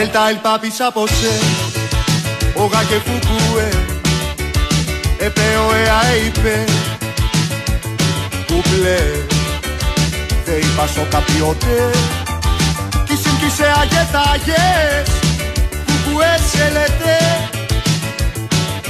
[0.00, 1.32] Ελτα el papi sapose
[2.54, 3.68] Όγα και φουκούε
[5.18, 6.64] Επέω εα είπε
[8.46, 8.98] Κουμπλέ
[10.44, 11.90] Δε είπα σο καπιότε
[13.06, 15.08] Κι συμπτήσε αγετάγες
[15.86, 17.16] Κουκουέ σε λέτε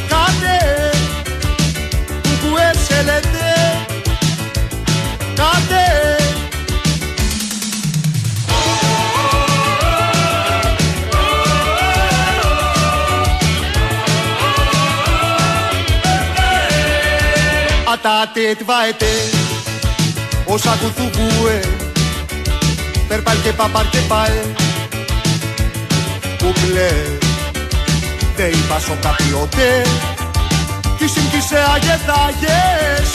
[0.08, 0.90] Κάτε
[2.22, 3.48] Κουκουέ σε λέτε
[5.34, 6.17] Κάτε
[17.98, 19.12] Atate tvaete
[20.44, 21.60] Όσα κουθουκούε
[23.08, 24.42] Περπάλ και παπάρ και πάε.
[26.38, 26.90] Κουμπλέ
[28.36, 29.82] Δε είπα σο καπιότε
[30.98, 33.10] Κι συμπτήσε αγεθάγες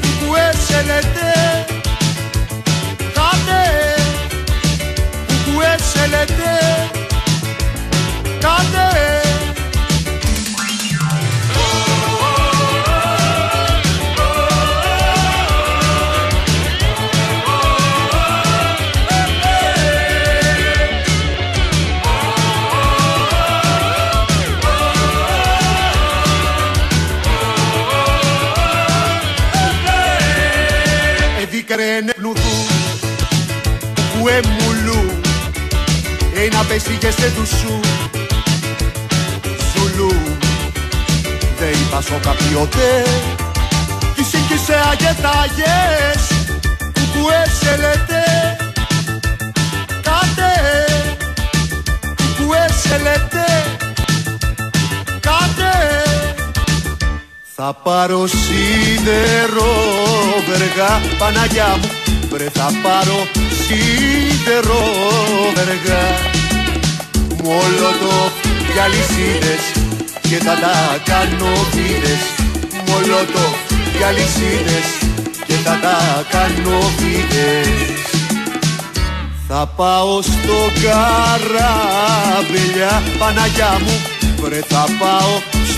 [0.00, 1.66] Κουκουέ σε λέτε
[2.98, 3.62] Κάτε
[5.26, 6.90] Κουκουέ σε λέτε
[8.40, 9.31] Κάτε
[31.72, 32.66] Εδίκρενε πλουδού
[34.12, 35.10] που εμουλού
[36.44, 37.80] ένα πέσει και σε δουσού.
[39.74, 40.12] Ζουλού
[41.58, 43.04] Δε είπα σο καπιότε
[44.14, 46.22] Κι σύγκυσε αγεθάγες
[46.92, 48.24] Κουκουέ σε λέτε
[50.02, 50.52] Κάτε
[52.16, 53.44] Κουκουέ σε λέτε
[55.20, 56.01] Κάτε
[57.64, 59.72] θα πάρω σίδερο
[60.48, 61.90] βεργά Παναγιά μου.
[62.30, 63.18] Βρε θα πάρω
[63.62, 64.82] σίδερο
[65.54, 66.04] βεργά.
[67.42, 68.16] Μολότο
[68.72, 69.64] για λυσίδες
[70.20, 72.22] Και θα τα κάνω βίδες
[72.86, 73.46] Μολότο
[73.96, 74.88] για λυσίδες
[75.46, 75.96] Και θα τα
[76.30, 77.70] κάνω βίδες
[79.48, 83.96] θα πάω στο καράβελια Παναγιά μου.
[84.40, 85.32] Βρε θα πάω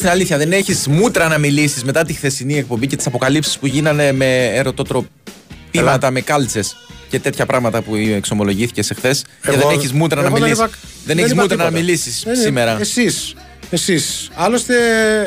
[0.00, 3.66] την αλήθεια, δεν έχεις μούτρα να μιλήσεις μετά τη χθεσινή εκπομπή και τις αποκαλύψεις που
[3.66, 6.76] γίνανε με ερωτοτροπήματα, με κάλτσες
[7.08, 9.14] και τέτοια πράγματα που εξομολογήθηκε εχθέ.
[9.42, 10.64] Και δεν έχεις μούτρα να εγώ δεν μιλήσεις.
[10.64, 11.84] είπα- Δεν δεν έχεις είπα μούτρα να τίποτα.
[11.84, 12.76] μιλήσεις Δεν είναι- σήμερα.
[12.80, 13.34] Εσείς,
[13.70, 14.28] εσείς.
[14.34, 14.74] Άλλωστε,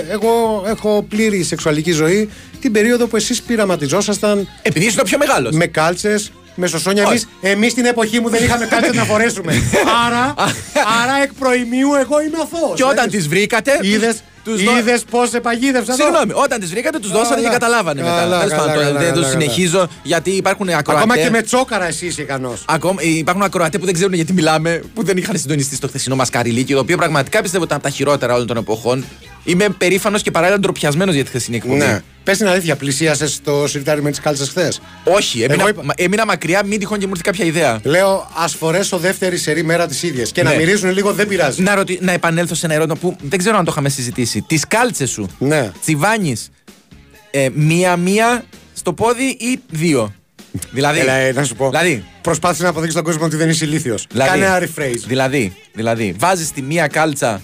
[0.09, 2.30] εγώ έχω πλήρη σεξουαλική ζωή
[2.62, 5.56] την περίοδο που εσείς πειραματιζόσασταν Επειδή είσαι το πιο μεγάλος.
[5.56, 7.03] με κάλτσες, με σωσόνια.
[7.07, 7.12] Όχι.
[7.12, 9.53] Εμείς, εμείς την εποχή μου δεν είχαμε κάλτσες να φορέσουμε.
[10.06, 10.33] άρα,
[11.03, 12.75] άρα εκ προημίου εγώ είμαι αθώος.
[12.75, 13.80] Και όταν τις βρήκατε.
[13.81, 17.54] Είδες, τους δω- είδες πώς επαγίδευσα εδώ; Συγγνώμη, όταν τις βρήκατε, τους δώσατε και Καλά.
[17.54, 18.16] καταλάβανε μετά.
[18.16, 19.42] Καλά, Τέλος καλά, πάντων, καλά, δεν το καλά, καλά.
[19.42, 20.95] συνεχίζω γιατί υπάρχουν ακροατές.
[21.04, 22.63] Ακόμα και με τσόκαρα εσύ είσαι ικανός.
[22.68, 26.16] Ακόμα, ε, υπάρχουν ακροατές που δεν ξέρουν γιατί μιλάμε, που δεν είχαν συντονιστεί στο χθεσινό
[26.16, 29.06] μας καριλίκι, το οποίο πραγματικά πιστεύω ότι ήταν από τα χειρότερα όλων των εποχών.
[29.44, 31.78] Είμαι περήφανος και παράλληλα ντροπιασμένος για τη χθεσινή εκπομπή.
[31.78, 32.01] Ναι.
[32.24, 35.94] Πες την αλήθεια, πλησίασες το σιρτάρι με τις κάλτσες χθες; Όχι, έμεινα, Εγώ είπα- μα-
[35.98, 37.80] έμεινα μακριά, μην τυχόν και μου έρθει κάποια ιδέα.
[37.84, 40.31] Λέω, ας φορέσω δεύτερη σερή μέρα της ίδιας.
[40.31, 40.56] Και να Ναι.
[40.56, 41.62] μυρίζουν λίγο δεν πειράζει.
[41.62, 41.98] Να, ρωτη...
[42.01, 44.42] να επανέλθω σε ένα ερώτημα που δεν ξέρω αν το είχαμε συζητήσει.
[44.42, 45.72] Τις κάλτσες σου Ναι.
[45.81, 46.50] τσιβάνεις
[47.31, 48.44] ε, μία-μία
[48.74, 50.13] στο πόδι ή δύο;
[50.72, 51.69] Δηλαδή, Έλα, ε, να σου πω.
[51.69, 54.06] Δηλαδή, Προσπάθησε να αποδείξεις τον κόσμο ότι δεν είσαι ηλίθιος.
[54.12, 55.04] Δηλαδή, Κάνε ένα rephrase.
[55.07, 57.42] Δηλαδή, δηλαδή βάζεις τη μία κάλτσα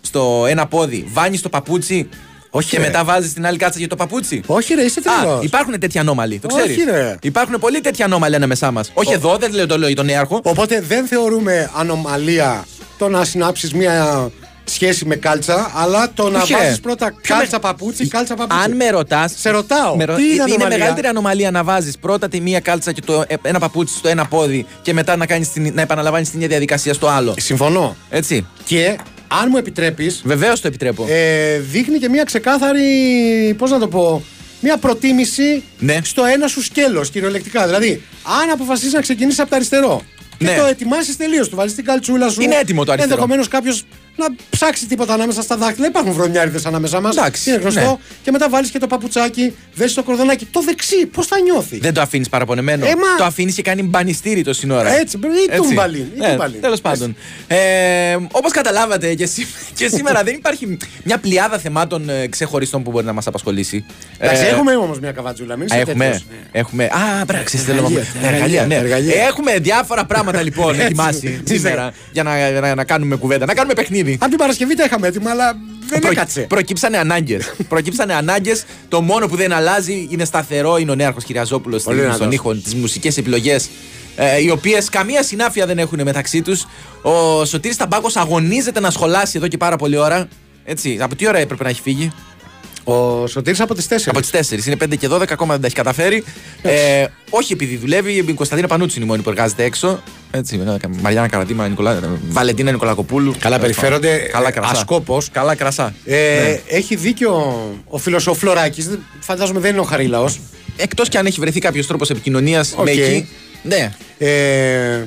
[0.00, 2.08] στο ένα πόδι, βάνεις το παπούτσι
[2.50, 2.82] Όχι, και ρε.
[2.82, 4.42] μετά βάζεις την άλλη κάλτσα για το παπούτσι.
[4.46, 5.44] Όχι, ρε, είσαι Α, τρελός.
[5.44, 6.84] υπάρχουν τέτοια ανώμαλοι, το Όχι, ξέρεις.
[6.84, 7.16] ρε.
[7.22, 8.90] Υπάρχουν πολλοί τέτοια ανώμαλοι ανάμεσά μας.
[8.94, 10.40] Όχι εδώ, δεν λέω το λέω για τον νέαρχο.
[10.42, 12.64] Οπότε δεν θεωρούμε ανομαλία
[12.98, 14.30] το να συνάψεις μια
[14.64, 16.58] σχέση με κάλτσα, αλλά το να Όχι, ρε.
[16.58, 18.62] βάζεις πρώτα Ποιο κάλτσα με- παπούτσι, κάλτσα παπούτσι.
[18.64, 19.28] Αν με ρωτά.
[19.36, 23.00] Σε ρωτάω, τι είναι είναι ανομαλία; μεγαλύτερη ανομαλία να βάζεις πρώτα τη μία κάλτσα και
[23.00, 26.36] το ε, ένα παπούτσι στο ένα πόδι και μετά να, κάνεις την, να επαναλαμβάνεις την
[26.38, 27.96] ίδια διαδικασία στο άλλο; Συμφωνώ.
[28.10, 28.46] Έτσι.
[28.64, 28.98] Και
[29.42, 31.06] αν μου επιτρέπεις, Βεβαίως το επιτρέπω.
[31.08, 32.84] ε, δείχνει και μια ξεκάθαρη.
[33.58, 34.22] Πώς να το πω.
[34.60, 35.98] Μια προτίμηση Ναι.
[36.04, 37.66] στο ένα σου σκέλος, κυριολεκτικά.
[37.66, 38.02] Δηλαδή,
[38.42, 40.02] αν αποφασίσεις να ξεκινήσεις από το αριστερό
[40.38, 40.56] και Ναι.
[40.56, 42.40] το ετοιμάσεις τελείως, του βάλει την καλτσούλα σου.
[42.42, 43.14] Είναι έτοιμο το αριστερό.
[43.14, 43.84] Ενδεχομένως κάποιος
[44.28, 45.86] να ψάξει τίποτα ανάμεσα στα δάχτυλα.
[45.86, 47.16] Υπάρχουν βρωμιάριδες ανάμεσά μας.
[47.16, 47.80] Εντάξει, Είναι γνωστό.
[47.80, 47.96] ναι.
[48.22, 50.44] Και μετά βάλεις και το παπουτσάκι, δέσει το κορδονάκι.
[50.44, 52.86] Το δεξί, πώς θα νιώθει; Δεν το αφήνεις παραπονεμένο.
[52.86, 54.92] Ε, μα- Το αφήνεις και κάνει μπανιστήρι το σύνορα.
[54.98, 55.16] Έτσι,
[55.52, 56.60] ή τούμπαλιν, ή τούμπαλιν.
[56.60, 57.16] Τέλος πάντων.
[57.46, 59.46] Ε, Όπως καταλάβατε και, σή-
[59.78, 63.84] και σήμερα δεν υπάρχει μια πλειάδα θεμάτων ε, ξεχωριστών που μπορεί να μας απασχολήσει.
[64.18, 65.56] Εντάξει, Ε, έχουμε όμως μια καβατζούλα.
[65.56, 66.04] Μην Α, είσαι έχουμε.
[66.04, 66.24] τέτοιος.
[66.30, 66.36] Ναι.
[66.60, 66.84] έχουμε.
[66.84, 68.26] Α, μπράξε, θέλω να Εργαλεία, πω.
[68.26, 68.74] Εργαλεία, ναι.
[68.74, 69.22] εργαλεία.
[69.22, 70.84] Έχουμε διάφορα πράγματα λοιπόν Έτσι.
[70.84, 74.09] ετοιμάσει σήμερα για να, να, να κάνουμε κουβέντα, να κάνουμε παιχνίδι.
[74.18, 75.56] Από την Παρασκευή τα είχαμε έτοιμα, αλλά
[75.88, 76.40] δεν Προ- έκατσε.
[76.40, 77.52] Προκύψανε ανάγκες.
[77.68, 78.64] Προκύψανε ανάγκες.
[78.88, 80.76] Το μόνο που δεν αλλάζει είναι σταθερό.
[80.78, 82.34] Είναι ο νέαρχος Κυριαζόπουλος Πολύ στον δυνατός.
[82.34, 83.68] ήχο, τι μουσικέ επιλογές.
[84.16, 86.66] Ε, οι οποίες καμία συνάφεια δεν έχουν μεταξύ τους.
[87.02, 90.28] Ο Σωτήρης Ταμπάκος αγωνίζεται να σχολάσει εδώ και πάρα πολλή ώρα.
[90.64, 92.12] Έτσι, από τι ώρα έπρεπε να έχει φύγει;
[92.90, 93.94] Ο Σωτήρης από τις 4.
[94.06, 94.66] Από τις 4.
[94.66, 96.24] Είναι 5 και 12, ακόμα δεν τα έχει καταφέρει.
[96.62, 100.02] Ε, όχι επειδή δουλεύει, η Κωνσταντίνα Πανούτσι είναι η μόνη που εργάζεται έξω.
[100.30, 103.34] Έτσι, με ένα- Μαριάννα Καρατήμα, Νικολά, Βαλεντίνα Νικολακοπούλου.
[103.38, 104.70] Καλά, περιφέρονται, Καλά ε, κρασά.
[104.70, 105.28] ασκόπως.
[105.32, 105.94] Καλά κρασά.
[106.04, 106.60] Ε, Ναι.
[106.76, 107.32] Έχει δίκιο
[107.86, 108.98] ο φίλος ο Φλωράκης.
[109.20, 110.40] Φαντάζομαι δεν είναι ο Χαρίλαος.
[110.76, 112.84] Εκτός και αν έχει βρεθεί κάποιος τρόπος επικοινωνίας Οκ.
[112.84, 113.28] με εκεί.
[113.62, 113.92] Ναι.
[114.18, 115.04] Ε,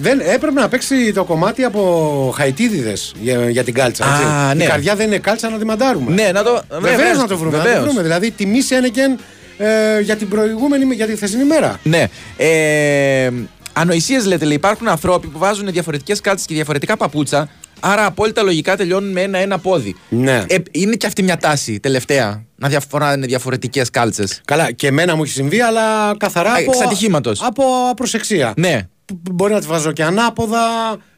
[0.00, 4.04] δεν, έπρεπε να παίξει το κομμάτι από χαϊτίδιδες για, για την κάλτσα.
[4.04, 4.24] Έτσι.
[4.24, 4.64] Α, ναι.
[4.64, 6.12] Η καρδιά δεν είναι κάλτσα να τη μαντάρουμε.
[6.12, 6.62] Ναι, να το.
[6.80, 7.56] Βεβαίως να το βρούμε.
[7.56, 7.84] Να το βεβαίως.
[7.84, 8.02] βρούμε.
[8.02, 9.18] Δηλαδή τιμή Σένεκεν
[9.58, 11.78] ε, για την προηγούμενη, για τη χθεσινή μέρα.
[11.82, 12.08] Ναι.
[12.36, 13.30] Ε,
[13.72, 14.56] Ανοησίες λέτε, λέει.
[14.56, 17.48] Υπάρχουν ανθρώποι που βάζουν διαφορετικές κάλτσες και διαφορετικά παπούτσα.
[17.80, 19.96] Άρα απόλυτα λογικά τελειώνουν με ένα-ένα πόδι.
[20.08, 20.44] Ναι.
[20.48, 22.44] Ε, είναι και αυτή μια τάση τελευταία.
[22.56, 24.40] Να διαφοράνε διαφορετικές κάλτσες.
[24.44, 27.42] Καλά, και εμένα μου έχει συμβεί, αλλά καθαρά Α, από, εξ ατυχήματος.
[27.42, 28.52] από απροσεξία.
[28.56, 28.88] Ναι.
[29.04, 30.60] Που- που Μπορεί να τη βάζω και ανάποδα.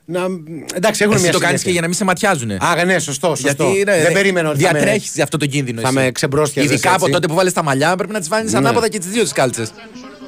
[0.08, 0.20] Να...
[0.74, 1.62] Εντάξει, έχουν Εσύ μια το κάνεις συνέχεια.
[1.64, 2.50] και για να μην σε ματιάζουν.
[2.50, 3.64] Α, ναι, σωστό, σωστό.
[3.64, 5.80] Γιατί ρε, δεν περίμενα ότι θα με- διατρέχεις αυτό το κίνδυνο.
[5.80, 5.96] θα εσύ.
[5.96, 7.12] με ξεμπρόστιαζες Ειδικά από έτσι.
[7.12, 8.58] τότε που βάλει τα μαλλιά, πρέπει να τις βάλεις Ναι.
[8.58, 9.70] ανάποδα και τις δύο τις κάλτσες.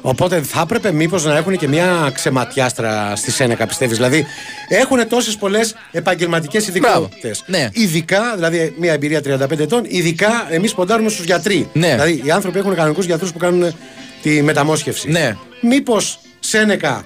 [0.01, 4.25] Οπότε θα έπρεπε μήπως να έχουν και μια ξεματιάστρα στη Σένεκα, πιστεύεις; Δηλαδή
[4.69, 7.43] έχουν τόσες πολλές επαγγελματικές ειδικότητες.
[7.47, 7.69] Ναι.
[7.73, 11.69] Ειδικά, δηλαδή μια εμπειρία 35 ετών, ειδικά εμείς ποντάρουμε στους γιατροί.
[11.73, 11.87] Ναι.
[11.91, 13.73] Δηλαδή οι άνθρωποι έχουν κανονικούς γιατρούς που κάνουν
[14.21, 15.09] τη μεταμόσχευση.
[15.09, 15.35] Ναι.
[15.61, 17.03] Μήπως Σένεκα,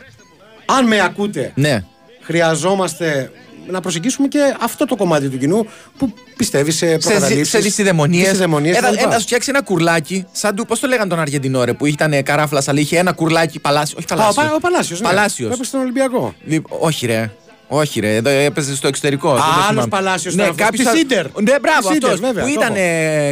[0.66, 1.84] αν με ακούτε, Ναι.
[2.22, 3.32] χρειαζόμαστε
[3.68, 5.66] να προσεγγίσουμε και αυτό το κομμάτι του κοινού
[5.98, 8.24] που πιστεύει σε σε, προκαταλήψεις, σε δυσιδαιμονίε.
[8.24, 9.08] δυσιδαιμονίες Ένα, κτλ.
[9.08, 10.66] να σου φτιάξει ένα κουρλάκι, σαν του.
[10.66, 13.98] Πώς το λέγανε τον Αργεντινό, ρε, που ήταν καράφλας, αλλά είχε ένα κουρλάκι παλάσιο.
[14.00, 14.44] Όχι Α, ο, παλάσιο.
[14.44, 15.08] Πα- ο Παλάσιος, ναι.
[15.08, 15.48] Παλάσιος.
[15.48, 16.34] Που έπαιξε στον Ολυμπιακό.
[16.46, 17.32] Λοιπόν, όχι, ρε.
[17.76, 18.16] Όχι, ρε.
[18.16, 19.28] Εδώ έπαιζε στο εξωτερικό.
[19.30, 19.88] δεν το άλλος θυμάμαι.
[19.88, 20.66] Παλάσιος Ναι, ήταν αυτός.
[20.68, 21.26] κάποιος Της α- Ίντερ.
[21.42, 22.20] Ναι, μπράβο, Της Ίντερ, αυτός.
[22.28, 22.76] βέβαια, Που το ήταν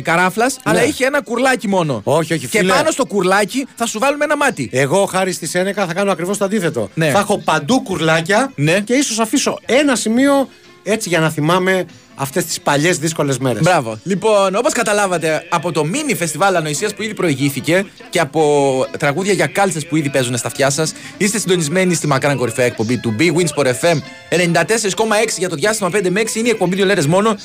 [0.03, 2.01] καράφλας, αλλά είχε ένα κουρλάκι μόνο.
[2.03, 2.73] Όχι, όχι, Και φίλε.
[2.73, 4.69] πάνω στο κουρλάκι θα σου βάλουμε ένα μάτι.
[4.73, 6.89] Εγώ χάρη στη Σένεκα θα κάνω ακριβώς το αντίθετο.
[6.93, 7.09] Ναι.
[7.09, 8.79] Θα έχω παντού κουρλάκια Ναι.
[8.79, 10.47] και ίσως αφήσω ένα σημείο
[10.83, 11.85] έτσι για να θυμάμαι
[12.15, 13.61] αυτές τις παλιές δύσκολες μέρες.
[13.61, 13.99] Μπράβο.
[14.03, 19.47] Λοιπόν, όπως καταλάβατε από το mini φεστιβάλ ανοησίας που ήδη προηγήθηκε και από τραγούδια για
[19.47, 23.33] κάλτσες που ήδη παίζουν στα αυτιά σας, είστε συντονισμένοι στη μακράν κορυφαία εκπομπή του Big
[23.33, 23.97] Wins for FM
[24.29, 26.35] 94,6 για το διάστημα 5 με 6.
[26.35, 27.35] Είναι η εκπομπή δύο λέρες μόνο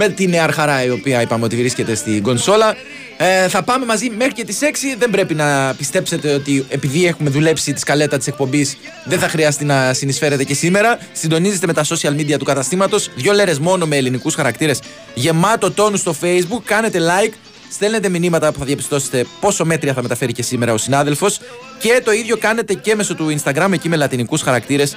[0.00, 2.76] με την Νέα Αρχαρά η οποία είπαμε ότι βρίσκεται στην κονσόλα.
[3.16, 4.96] Ε, θα πάμε μαζί μέχρι και τις 6.
[4.98, 9.64] Δεν πρέπει να πιστέψετε ότι επειδή έχουμε δουλέψει τη σκαλέτα της εκπομπής δεν θα χρειαστεί
[9.64, 10.98] να συνεισφέρετε και σήμερα.
[11.12, 13.10] Συντονίζεστε με τα social media του καταστήματος.
[13.14, 14.80] Δύο λέρες μόνο με ελληνικούς χαρακτήρες.
[15.14, 16.62] Γεμάτο τόνου στο Facebook.
[16.64, 17.32] Κάνετε like.
[17.70, 21.40] Στέλνετε μηνύματα που θα διαπιστώσετε πόσο μέτρια θα μεταφέρει και σήμερα ο συνάδελφος.
[21.78, 24.96] Και το ίδιο κάνετε και μέσω του Instagram εκεί με λατινικούς χαρακτήρες.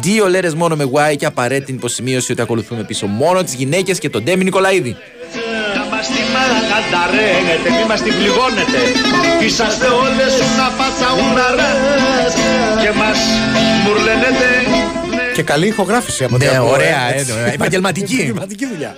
[0.00, 4.10] Δύο λέρες μόνο με Y και απαραίτητη υποσημείωση ότι ακολουθούμε πίσω μόνο τις γυναίκες και
[4.10, 4.96] τον Ντέμι Νικολαίδη.
[5.76, 8.78] Να μας τη μαλακανταρένετε, μη μας την πληγώνετε
[9.44, 11.48] Είσαστε όλες una φάτσα una
[12.82, 13.18] Και μας
[13.84, 14.50] μουρλενέτε
[15.34, 17.32] Και καλή ηχογράφηση από ό,τι Ναι, ακούω, ωραία, έτσι.
[17.46, 18.14] ε, επαγγελματική.
[18.14, 18.96] Επαγγελματική δουλειά.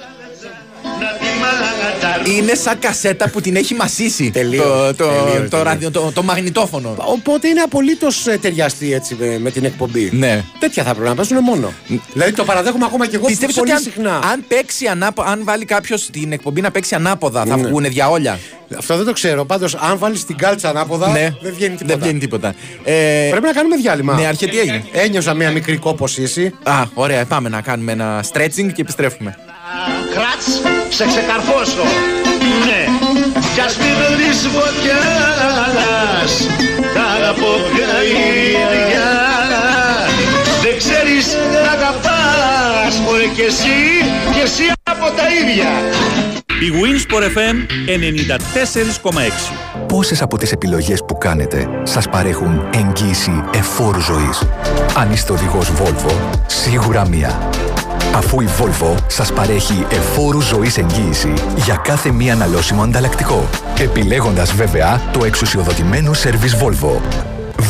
[1.47, 5.49] Να τη μαλακανταρένετε Είναι σαν κασέτα που την έχει μασίσει Τελείως, το, το, τελείως, το,
[5.49, 5.63] τελείως.
[5.63, 6.95] ραδιο- το, το μαγνητόφωνο.
[6.99, 10.11] Οπότε είναι απολύτως ταιριαστή έτσι με, με την εκπομπή.
[10.13, 10.45] Ναι.
[10.59, 11.73] Τέτοια θα πρέπει να παίζουν μόνο.
[12.13, 14.19] δηλαδή το παραδέχομαι ακόμα και εγώ Πιστεύεις πολύ ότι αν, συχνά.
[14.33, 17.63] αν, παίξει ανάπο, αν βάλει κάποιος την εκπομπή να παίξει ανάποδα, θα Ναι.
[17.69, 18.39] βγουν διαόλια.
[18.79, 19.45] Αυτό δεν το ξέρω.
[19.45, 21.95] Πάντως, αν βάλεις την κάλτσα ανάποδα, Ναι, δεν βγαίνει τίποτα.
[21.95, 22.55] Δεν βγαίνει τίποτα.
[22.85, 24.15] Ε, Πρέπει να κάνουμε διάλειμμα.
[24.15, 26.53] Ναι, αρχέ τι έγινε; Ένιωσα μια μικρή κόπωση.
[26.63, 29.39] Α, ωραία, πάμε να κάνουμε ένα stretching και επιστρέφουμε.
[30.15, 30.47] Κράτς,
[30.89, 31.85] σε ξεκαρφώσω.
[32.67, 32.83] Ναι,
[33.55, 36.33] κι ας μην δεις φωτιάς,
[36.95, 39.09] τα αγαπώ πια ίδια.
[40.63, 43.79] Δεν ξέρεις να αγαπάς, μωρέ κι εσύ,
[44.33, 45.71] κι εσύ από τα ίδια.
[46.61, 47.57] Η Winsport FM
[47.87, 49.53] 94,6.
[49.87, 54.43] Πόσες από τις επιλογές που κάνετε σας παρέχουν εγγύηση εφόρου ζωής;
[54.97, 56.15] Αν είστε οδηγός Volvo,
[56.47, 57.49] σίγουρα μία.
[58.17, 63.49] Αφού η Volvo σας παρέχει εφόρου ζωής εγγύηση για κάθε μία αναλώσιμο ανταλλακτικό.
[63.79, 67.01] Επιλέγοντας βέβαια το εξουσιοδοτημένο σερβις Volvo.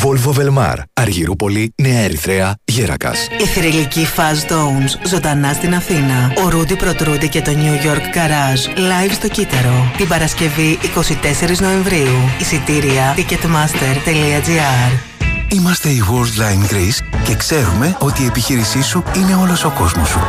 [0.03, 3.29] Volvo Velmar, Αργυρούπολη, Νέα Ερυθρέα, Γέρακας.
[3.41, 6.33] Η θρηλυκή Fuzz Tones ζωντανά στην Αθήνα.
[6.45, 9.93] Ο Ρούντι Προτρούντι και το New York Garage live στο Κύτταρο.
[9.97, 12.17] Την Παρασκευή 24 Νοεμβρίου.
[12.41, 15.16] Εισιτήρια ticketmaster.gr
[15.53, 20.21] Είμαστε η Worldline Greece και ξέρουμε ότι η επιχείρησή σου είναι όλος ο κόσμος σου.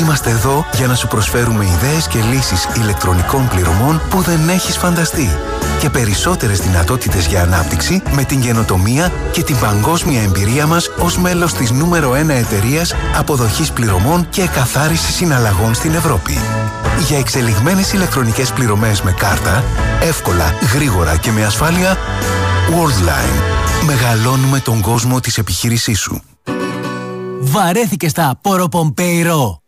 [0.00, 5.28] Είμαστε εδώ για να σου προσφέρουμε ιδέες και λύσεις ηλεκτρονικών πληρωμών που δεν έχεις φανταστεί
[5.80, 11.52] και περισσότερες δυνατότητες για ανάπτυξη με την καινοτομία και την παγκόσμια εμπειρία μας ως μέλος
[11.52, 16.38] της νούμερο 1 εταιρείας αποδοχής πληρωμών και εκαθάρισης συναλλαγών στην Ευρώπη.
[17.06, 19.64] Για εξελιγμένες ηλεκτρονικές πληρωμές με κάρτα,
[20.02, 21.96] εύκολα, γρήγορα και με ασφάλεια,
[22.70, 23.42] Worldline.
[23.86, 26.22] Μεγαλώνουμε τον κόσμο της επιχείρησής σου.
[27.40, 29.59] Βαρέθηκες στα Ποροπομπέιρο.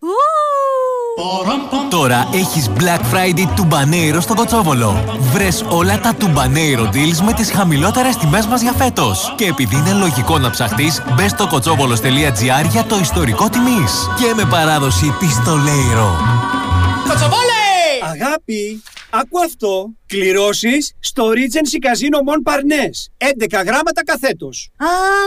[1.91, 5.19] Τώρα έχεις Black Friday τουμπανέιρο στο Κοτσόβολο.
[5.33, 9.35] Βρες όλα τα τουμπανέιρο deals με τις χαμηλότερες τιμές μας για φέτος.
[9.37, 14.09] Και επειδή είναι λογικό να ψαχτείς, μπες στο κοτσόβολος.gr για το ιστορικό τιμής.
[14.19, 16.19] Και με παράδοση πιστολέιρο.
[18.03, 19.91] Αγάπη, άκου αυτό.
[20.07, 23.27] Κληρώσεις στο Regency Casino Mon Parnes.
[23.59, 24.71] 11 γράμματα καθέτος.
[24.77, 24.87] Α,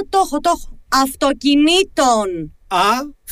[0.10, 0.80] το έχω, το έχω.
[1.04, 2.56] Αυτοκινήτων.
[2.68, 2.80] Α,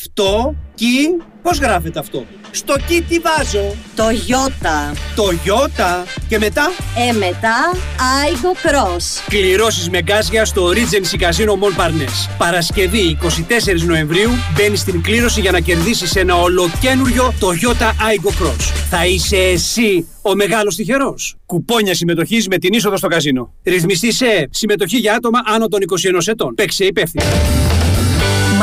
[0.07, 1.07] αυτό, κι,
[1.41, 4.93] πώς γράφεται αυτό; Στο κι τι βάζω; Το Ιώτα.
[5.15, 6.03] Το Ιώτα.
[6.27, 6.71] Και μετά,
[7.09, 9.23] Ε, μετά, Aigo Cross.
[9.29, 12.29] κληρώσεις με γκάζια στο Regency Casino Mon Parnes.
[12.37, 18.71] Παρασκευή 24 Νοεμβρίου μπαίνεις στην κλήρωση για να κερδίσεις ένα ολοκένουργιο Toyota Aigo Cross.
[18.89, 21.35] Θα είσαι εσύ ο μεγάλος τυχερός.
[21.45, 23.53] Κουπόνια συμμετοχής με την είσοδο στο καζίνο.
[23.63, 26.53] Ρυθμιστή σε συμμετοχή για άτομα άνω των 21 ετών.
[26.55, 27.25] Παίξε υπεύθυνα.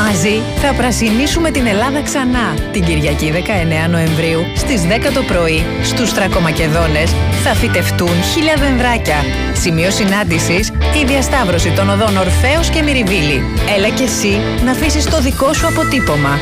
[0.05, 2.53] Μαζί θα πρασινίσουμε την Ελλάδα ξανά.
[2.71, 3.31] Την Κυριακή
[3.85, 7.11] 19 Νοεμβρίου στις 10 το πρωί στους Τρακομακεδόνες
[7.43, 9.15] θα φυτευτούν χίλια δενδράκια.
[9.53, 10.69] Σημείο συνάντησης
[11.01, 13.43] η διασταύρωση των οδών Ορφέως και Μυριβίλη.
[13.75, 16.39] Έλα και εσύ να αφήσεις το δικό σου αποτύπωμα.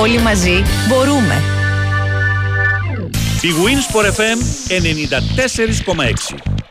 [0.00, 1.42] Όλοι μαζί μπορούμε.
[3.40, 4.38] Η Winsport FM
[6.36, 6.62] 94,6.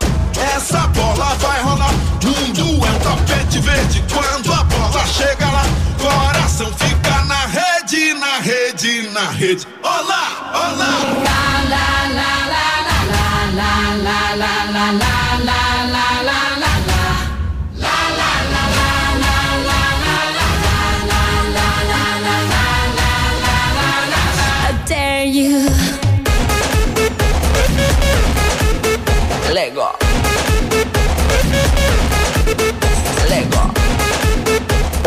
[0.55, 1.93] Essa bola vai rolar,
[2.23, 4.03] mundo é um tapete verde.
[4.11, 5.60] Quando a bola chega lá,
[6.01, 9.67] coração fica na rede, na rede, na rede.
[9.83, 10.91] Olá, olá.
[11.27, 11.43] La,
[11.73, 13.05] la, la, la, la,
[13.59, 15.40] la, la, la, la, la.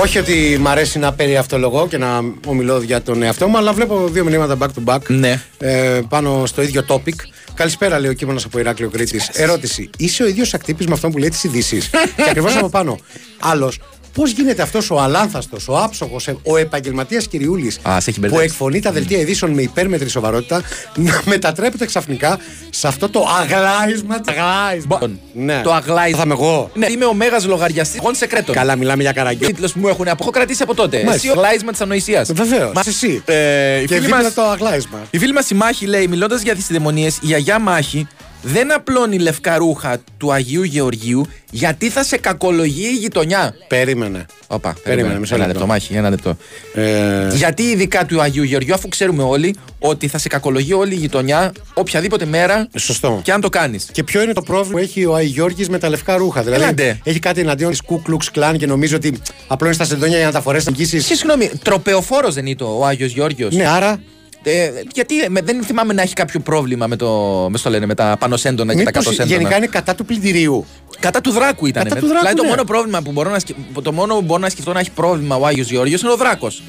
[0.05, 4.09] Όχι ότι μ' αρέσει να περιαυτολογώ και να ομιλώ για τον εαυτό μου, αλλά βλέπω
[4.09, 5.43] δύο μηνύματα back to back Ναι.
[5.59, 7.15] ε, πάνω στο ίδιο topic.
[7.55, 9.29] Καλησπέρα, λέει ο κείμενο από Ηράκλειο Κρήτης.
[9.33, 9.91] Ερώτηση.
[9.99, 11.89] Είσαι ο ίδιος ακτύπης με αυτόν που λέει τις ειδήσεις.
[12.17, 12.99] και ακριβώς από πάνω.
[13.41, 13.79] Άλλος.
[14.15, 18.45] Πώς γίνεται αυτός ο αλάνθαστος, ο άψογος, ο επαγγελματίας Κυριούλης Α, σε έχει που μπερδέψει.
[18.47, 20.63] εκφωνεί τα δελτία ειδήσεων με υπέρμετρη σοβαρότητα
[20.95, 22.39] να μετατρέπεται ξαφνικά
[22.71, 24.21] σε αυτό το αγλάισμα.
[24.21, 24.99] τη- Αγλάισμα.
[25.33, 25.61] Ναι.
[25.65, 26.17] Το αγλάισμα.
[26.19, 26.71] Θα είμαι εγώ.
[26.75, 28.55] Ναι, είμαι ο μέγας λογαριαστής των σεκρέτων.
[28.55, 29.47] Καλά, μιλάμε για καραγκιό.
[29.47, 30.97] τίτλος που μου έχουν από έχω κρατήσει από τότε.
[30.97, 31.15] Μάλιστα.
[31.15, 32.33] Εσύ ο αγλάισμα της ανοησίας.
[32.33, 32.73] Βεβαίως.
[32.87, 33.23] Εσύ.
[33.25, 34.99] Ε, η Και φίλη δίπλα μας- το αγλάισμα.
[35.11, 38.09] Η φίλη μας η Μάχη λέει, μιλώντας για τις δαιμονίε, η Αγιά Μάχη
[38.47, 43.55] δεν απλώνει λευκά ρούχα του Αγίου Γεωργίου γιατί θα σε κακολογεί η γειτονιά.
[43.69, 44.27] Περίμενε.
[44.47, 45.59] Όπα, Περίμενε, μισό ένα λεπτό.
[45.61, 46.37] λεπτό, Μάχη, ένα λεπτό.
[46.75, 50.97] Ε, Γιατί ειδικά του Αγίου Γεωργίου, αφού ξέρουμε όλοι ότι θα σε κακολογεί όλη η
[50.99, 53.21] γειτονιά οποιαδήποτε μέρα Σωστό.
[53.23, 53.89] και αν το κάνεις.
[53.93, 56.43] Και ποιο είναι το πρόβλημα που έχει ο Άι Γιώργης με τα λευκά ρούχα.
[56.43, 56.99] Δηλαδή, Έλαντε.
[57.05, 60.33] έχει κάτι εναντίον της Ku Klux Klan και νομίζει ότι απλώνεις τα σεντόνια για να
[60.33, 61.01] τα φορέσεις να Και αγγίσει.
[61.01, 63.49] συγγνώμη, τροπεοφόρος δεν είναι ο Άγιος Γεώργιο.
[63.53, 64.01] Ναι, άρα.
[64.47, 67.09] Ε, γιατί ε, με- δεν θυμάμαι να έχει κάποιο πρόβλημα με, το,
[67.51, 69.37] μες, στο λένε, με τα πανωσέντονα και τα Μήπως κατωσέντονα.
[69.37, 70.67] γενικά είναι κατά του πλυντηρίου.
[71.01, 71.83] Κατά του Δράκου ήταν.
[71.83, 72.01] Κατά ναι.
[72.01, 72.49] του Δράκου, δηλαδή το ναι.
[72.49, 73.55] μόνο πρόβλημα που μπορώ να, σκε...
[73.83, 76.63] το μόνο που μπορώ να σκεφτώ να έχει πρόβλημα ο Άγιος Γεώργιος είναι ο Δράκος.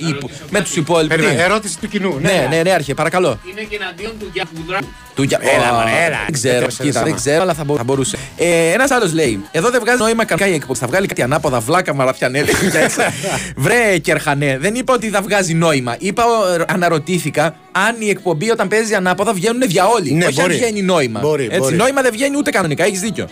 [0.49, 1.15] Με τους υπόλοιπου.
[1.15, 2.19] Περίμενε, ερώτηση του κοινού.
[2.19, 3.39] Ναι, ναι, ναι, άρχε, παρακαλώ.
[3.51, 4.87] Είναι και εναντίον του Γιάκου Δράκου.
[5.15, 5.39] Του για...
[5.41, 6.17] Έλα, Ω, μωρέ, έλα.
[6.25, 7.15] Δεν ξέρω, Δεν σε κοίτα, δεν sama.
[7.15, 8.17] ξέρω, αλλά θα, μπο- θα μπορούσε.
[8.37, 10.79] Ε, Ένας άλλος λέει: Εδώ δεν βγάζει νόημα κανένα η εκπομπή.
[10.79, 12.49] Θα βγάλει κάτι ανάποδα, βλάκα, μαραθιανέλη.
[13.55, 15.95] Βρε, Κερχανέ, δεν είπα ότι θα βγάζει νόημα.
[15.99, 16.23] Είπα,
[16.59, 20.11] ε, αναρωτήθηκα αν η εκπομπή όταν παίζει ανάποδα βγαίνουν διαόλοι.
[20.11, 20.57] Ναι, Όχι αν μπορεί.
[20.57, 21.19] βγαίνει νόημα.
[21.19, 21.75] Μπορεί, Έτσι, μπορεί.
[21.75, 23.27] Νόημα δεν βγαίνει ούτε κανονικά, έχεις δίκιο.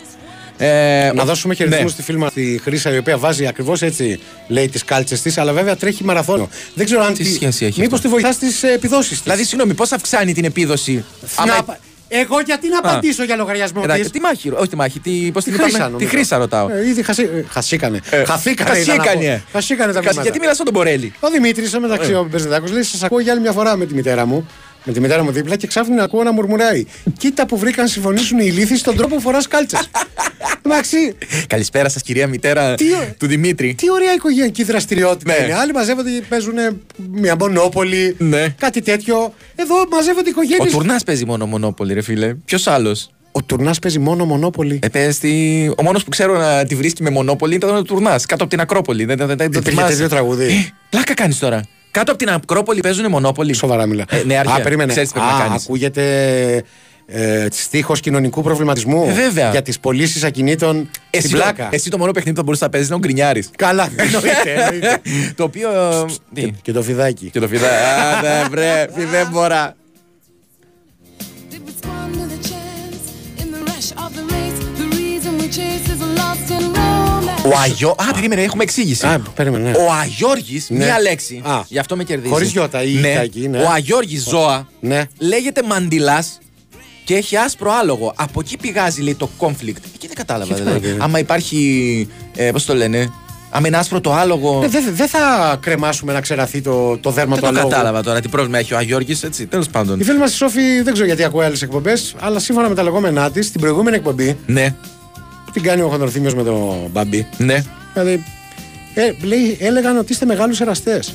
[0.65, 1.91] Ε, Να ο- δώσουμε χαιρετισμούς ναι.
[1.91, 5.53] στη φίλη μας τη Χρήσα, η οποία βάζει ακριβώς έτσι, λέει, τις κάλτσες της, αλλά
[5.53, 6.49] βέβαια τρέχει μαραθώνιο.
[6.73, 7.13] Δεν ξέρω αν.
[7.13, 10.43] Τι σχέση έχει Μήπως αυτό; τη βοηθάς στις επιδόσεις της; Δηλαδή, συγγνώμη, πώς αυξάνει την
[10.45, 11.05] επίδοση;
[11.35, 11.77] άμα-
[12.07, 15.43] Εγώ γιατί να απαντήσω για λογαριασμό Εντάξει, της; τι μάχη, όχι τη μάχη, τι, πώς
[15.43, 16.09] Τη την Χρήσα, είπαμε, νομίζω.
[16.09, 16.69] τη Χρήσα ρωτάω.
[16.69, 17.21] Ε, ήδη χασί...
[17.23, 17.99] ε, χασίκανε.
[18.09, 18.77] Ε, Χαθήκανε.
[18.79, 19.43] ήθελα να χασίκανε.
[19.45, 19.51] πω.
[19.57, 20.21] Χασίκανε τα Κάτσε, βήματα.
[20.21, 21.13] Γιατί μιλάς στον τον Μπορέλη.
[21.19, 22.15] Ο Δημήτρης, μεταξύ Ε.
[22.15, 24.47] ο Μπεζεδάκο, λέει: Σας ακούω για άλλη μια φορά με τη μητέρα μου.
[24.85, 26.85] Με τη μητέρα μου δίπλα και ξάφνου ακούω να μουρμουράει.
[27.17, 29.89] Κοίτα που βρήκαν συμφωνήσουν οι ηλίθιοι στον τρόπο που φοράς κάλτσες.
[30.65, 30.97] Εντάξει,
[31.47, 33.73] Καλησπέρα σας, κυρία μητέρα Τι ο- του Δημήτρη.
[33.77, 35.43] τι ωραία οικογενειακή δραστηριότητα Ναι.
[35.45, 35.53] είναι.
[35.53, 36.53] Άλλοι μαζεύονται και παίζουν
[37.11, 38.47] μια μονόπολη, Ναι.
[38.57, 39.33] κάτι τέτοιο.
[39.55, 40.71] Εδώ μαζεύονται Ο οικογένειες.
[40.73, 42.33] Τουρνάς παίζει μόνο μονόπολη, ρε φίλε.
[42.33, 44.79] Ποιος άλλος; Ο Τουρνάς παίζει μόνο μονόπολη.
[44.83, 48.25] Ε, παίζει τη- Ο μόνος που ξέρω να τη βρίσκει με μονόπολη ήταν ο Τουρνάς,
[48.25, 49.05] κάτω από την Ακρόπολη.
[49.05, 49.91] Δεν, δεν, δεν, δεν Υπήρχε θυμάσαι.
[49.91, 50.45] τέτοιο τραγούδι.
[50.45, 51.61] Ε, πλάκα κάνεις τώρα.
[51.93, 53.53] Κάτω από την Ακρόπολη παίζουν μονόπολη.
[53.53, 54.05] Σοβαρά μιλά.
[54.09, 54.55] Ε, ναι, αρχαία.
[54.55, 54.91] Α, περίμενε.
[54.91, 55.63] Ξέρεις τι πρέπει Α, να κάνεις.
[55.63, 56.63] ακούγεται
[57.05, 59.05] ε, στίχος κοινωνικού προβληματισμού.
[59.09, 59.51] Ε, βέβαια.
[59.51, 61.69] Για τις πωλήσεις ακινήτων Εσύ στην το, πλάκα.
[61.71, 63.49] εσύ το μόνο παιχνίδι που θα μπορούσε να παίζεις είναι ο Γκρινιάρης.
[63.57, 64.53] Καλά, εννοείται.
[64.55, 65.01] εννοείται.
[65.37, 65.69] το οποίο.
[66.33, 67.29] τι, Και το φιδάκι.
[67.29, 67.67] Και το φιδά.
[67.67, 69.75] Α, ναι, βρε, φιδέμπορα.
[77.55, 77.89] Ο Αγιώ.
[77.89, 79.05] Α, περίμενε, έχουμε εξήγηση.
[79.05, 79.69] Α, περίμενε.
[79.69, 79.77] ναι.
[79.77, 80.77] Ο Αγιώργης, Ναι.
[80.85, 81.41] μία λέξη.
[81.45, 81.59] Α.
[81.67, 82.31] Γι' αυτό με κερδίζεις.
[82.31, 83.07] Χωρίς γιώτα ή ναι.
[83.07, 83.57] ηχάκι, ναι.
[83.61, 85.03] Ο Αγιώργης Ζώα Ναι.
[85.17, 86.37] λέγεται μαντιλάς
[87.05, 88.13] και έχει άσπρο άλογο.
[88.15, 89.81] Από εκεί πηγάζει λέει το conflict.
[89.95, 90.53] Εκεί δεν κατάλαβα.
[90.53, 90.87] Και τι Δηλαδή.
[90.87, 92.07] πάει, Άμα υπάρχει.
[92.35, 93.11] Ε, Πώς το λένε.
[93.55, 94.61] Άμα είναι άσπρο το άλογο.
[94.63, 97.69] Ε, Δεν δεν θα κρεμάσουμε να ξεραθεί το, το δέρμα δεν του το αλόγου.
[97.69, 99.45] κατάλαβα τώρα τι πρόβλημα έχει ο Αγιώργης, έτσι.
[99.45, 99.99] Τέλος πάντων.
[99.99, 102.83] Η φίλη μας η Σόφη δεν ξέρω γιατί ακούει άλλες εκπομπές, αλλά σύμφωνα με τα
[102.83, 105.02] λεγόμενά της, στην προηγούμενη εκπομπή Ναι, που
[105.53, 107.63] την κάνει ο Χονδροθύμιο με τον Μπαμπή, ναι.
[107.93, 108.23] δηλαδή,
[108.93, 111.13] ε, λέει, έλεγαν ότι είστε μεγάλους εραστές.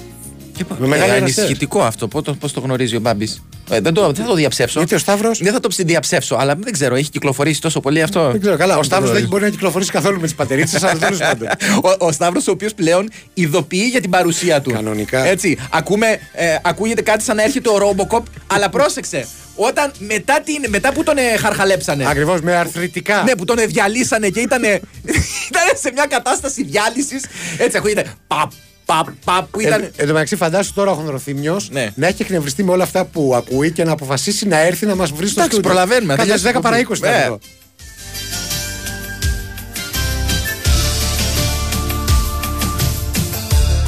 [0.57, 1.39] Και πα- Με μεγάλα ε, εραστές.
[1.39, 2.09] ανησυχητικό αυτό.
[2.09, 3.29] Πώς το, πώς το γνωρίζει ο Μπάμπη.
[3.71, 4.79] Ε, δεν, το, δεν θα το διαψεύσω.
[4.79, 5.39] Γιατί ο Σταύρος.
[5.43, 8.31] Δεν θα το διαψεύσω, αλλά δεν ξέρω, έχει κυκλοφορήσει τόσο πολύ αυτό.
[8.31, 8.73] Δεν ξέρω καλά.
[8.73, 9.29] Ο Δεν Σταύρος δεν γνωρίζω.
[9.29, 11.49] μπορεί να κυκλοφορήσει καθόλου με τις πατερίτσες, αλλά τέλος πάντων.
[12.01, 14.71] ο, ο Σταύρος, ο οποίος πλέον ειδοποιεί για την παρουσία του.
[14.71, 15.25] Κανονικά.
[15.25, 15.59] Έτσι.
[15.71, 19.27] Ακούμε, ε, ακούγεται κάτι σαν να έρχεται ο Ρόμποκοπ, αλλά πρόσεξε.
[19.61, 22.05] Όταν μετά, την, μετά που τον ε, χαρχαλέψανε.
[22.09, 23.23] Ακριβώς με αρθρητικά.
[23.23, 24.63] Ναι, που τον ε, διαλύσανε και ήταν,
[25.49, 27.25] ήταν σε μια κατάσταση διάλυσης.
[27.59, 28.15] Έτσι ακούγεται.
[28.27, 28.51] Παπ,
[28.97, 29.83] παπ, παπ, που ήταν.
[29.83, 31.91] Ε, εν τω μεταξύ, φαντάσου τώρα ο Χονδροθύμιος Ναι.
[31.95, 35.11] να έχει εκνευριστεί με όλα αυτά που ακούει και να αποφασίσει να έρθει να μας
[35.11, 35.71] βρει στο Εντάξει, στούντιο.
[35.71, 36.99] προλαβαίνουμε, Κατά τελειώσει 10 το παρά 20 κουμπί.
[36.99, 37.17] ήταν Ε.
[37.23, 37.39] αυτό.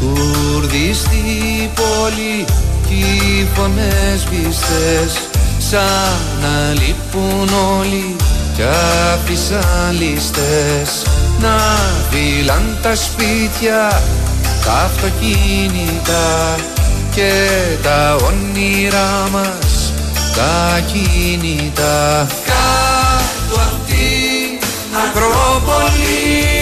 [0.01, 2.45] Κούρδι στη πόλη
[2.89, 5.21] κι οι φωνές βυστές
[5.59, 8.17] σαν να λείπουν όλοι
[8.57, 8.63] κι
[9.13, 11.03] άφησαν ληστές
[11.41, 11.57] να
[12.11, 14.03] φύλαν τα σπίτια,
[14.65, 16.57] τα αυτοκίνητα
[17.15, 17.33] και
[17.83, 19.93] τα όνειρά μας
[20.37, 24.69] τα κινητά κάτω απ' την
[25.05, 26.60] Ακρόπολη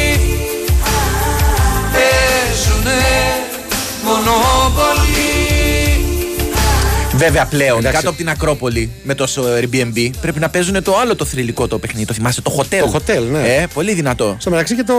[7.19, 7.97] Βέβαια πλέον Εντάξει.
[7.97, 11.79] κάτω από την Ακρόπολη με το Airbnb πρέπει να παίζουν το άλλο το θρηλυκό το
[11.79, 12.07] παιχνίδι.
[12.07, 12.79] Το θυμάσαι, το hotel.
[12.79, 13.55] Το hotel, ναι.
[13.55, 14.37] Ε, πολύ δυνατό.
[14.41, 14.95] Στο μεταξύ και το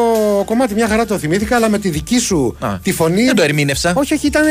[0.46, 3.24] κομμάτι μια χαρά το θυμήθηκα, αλλά με τη δική σου Α, τη φωνή.
[3.26, 3.94] Δεν το ερμήνευσα.
[3.96, 4.44] Όχι, όχι, ήταν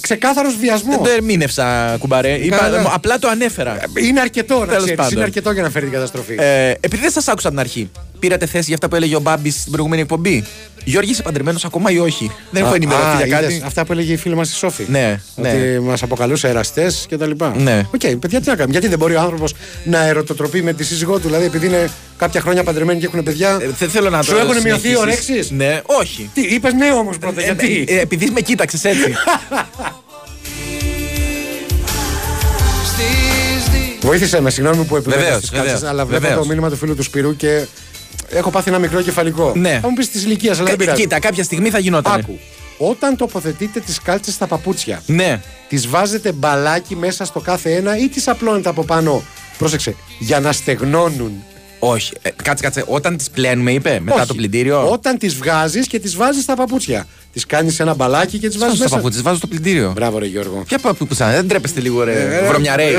[0.00, 0.94] ξεκάθαρος βιασμός.
[0.94, 2.34] Δεν το ερμήνευσα, κουμπαρέ.
[2.38, 2.80] Είπα, Καλά.
[2.80, 3.76] μ- απλά το ανέφερα.
[4.06, 5.12] Είναι αρκετό να Τέλος ξέρεις, πάντων.
[5.12, 6.34] Είναι αρκετό για να φέρει την καταστροφή.
[6.38, 9.20] Ε, επειδή δεν σας άκουσα από την αρχή, πήρατε θέση για αυτά που έλεγε ο
[9.20, 10.44] Μπάμπης στην προηγούμενη εκπομπή;
[10.84, 13.52] Γιώργη, είσαι παντρεμένος ακόμα ή όχι; Δεν έχω Α, ενημερωθεί α, για κάτι.
[13.52, 14.84] είδες, Αυτά που έλεγε η φίλη μας η Σόφη.
[14.88, 15.48] Ναι, ναι.
[15.50, 17.30] Ότι μας αποκαλούσε εραστές κτλ.
[17.56, 17.82] Ναι.
[17.94, 19.54] Οκ, παιδιά, τι να κάνουμε; Γιατί δεν μπορεί ο άνθρωπος
[19.84, 23.58] να ερωτοτροπεί με τη σύζυγό του, δηλαδή επειδή είναι κάποια χρόνια παντρεμένοι και έχουν παιδιά.
[23.60, 25.28] Ε, δεν θέλω να Σου το έχουν μειωθεί οι συνεχίσεις.
[25.30, 25.54] ορέξει.
[25.54, 26.30] Ναι, όχι.
[26.34, 29.12] Τι, είπες ναι όμως πρώτα, Ε, γιατί; ε, επειδή με κοίταξες έτσι.
[32.84, 33.98] στις δι...
[34.00, 36.42] Βοήθησε με, συγγνώμη που επιμένω Βεβαίως, στις κάλτσες, βεβαίως, αλλά βλέπω βεβαίως.
[36.42, 37.66] το μήνυμα του φίλου του Σπυρού και
[38.30, 39.52] έχω πάθει ένα μικρό κεφαλικό.
[39.56, 39.78] Ναι.
[39.82, 41.02] Θα μου πεις της ηλικίας, αλλά δεν Κα- πειράζει.
[41.02, 42.12] Κοίτα, κάποια στιγμή θα γινόταν.
[42.20, 42.38] Άκου.
[42.78, 45.40] Όταν τοποθετείτε τις κάλτσες στα παπούτσια, Ναι.
[45.68, 49.22] τις βάζετε μπαλάκι μέσα στο κάθε ένα ή τις απλώνετε από πάνω;
[49.58, 51.32] Πρόσεξε, για να στεγνώνουν.
[51.78, 52.12] Όχι.
[52.22, 52.84] Ε, κάτσε, κάτσε.
[52.86, 54.26] Όταν τις πλένουμε, είπε, μετά Όχι.
[54.26, 57.06] το πλυντήριο; Όταν τις βγάζεις και τις βάζεις στα παπούτσια.
[57.32, 58.94] Τις κάνεις ένα μπαλάκι και τις βάζεις Βάζω στα μέσα.
[58.96, 59.92] παπούτσια, τις βάζω στο πλυντήριο.
[59.94, 60.62] Μπράβο, ρε Γιώργο.
[60.66, 62.12] Ποια παπούτσια, δεν τρέπεστε λίγο, ρε.
[62.12, 62.98] Ε, ε,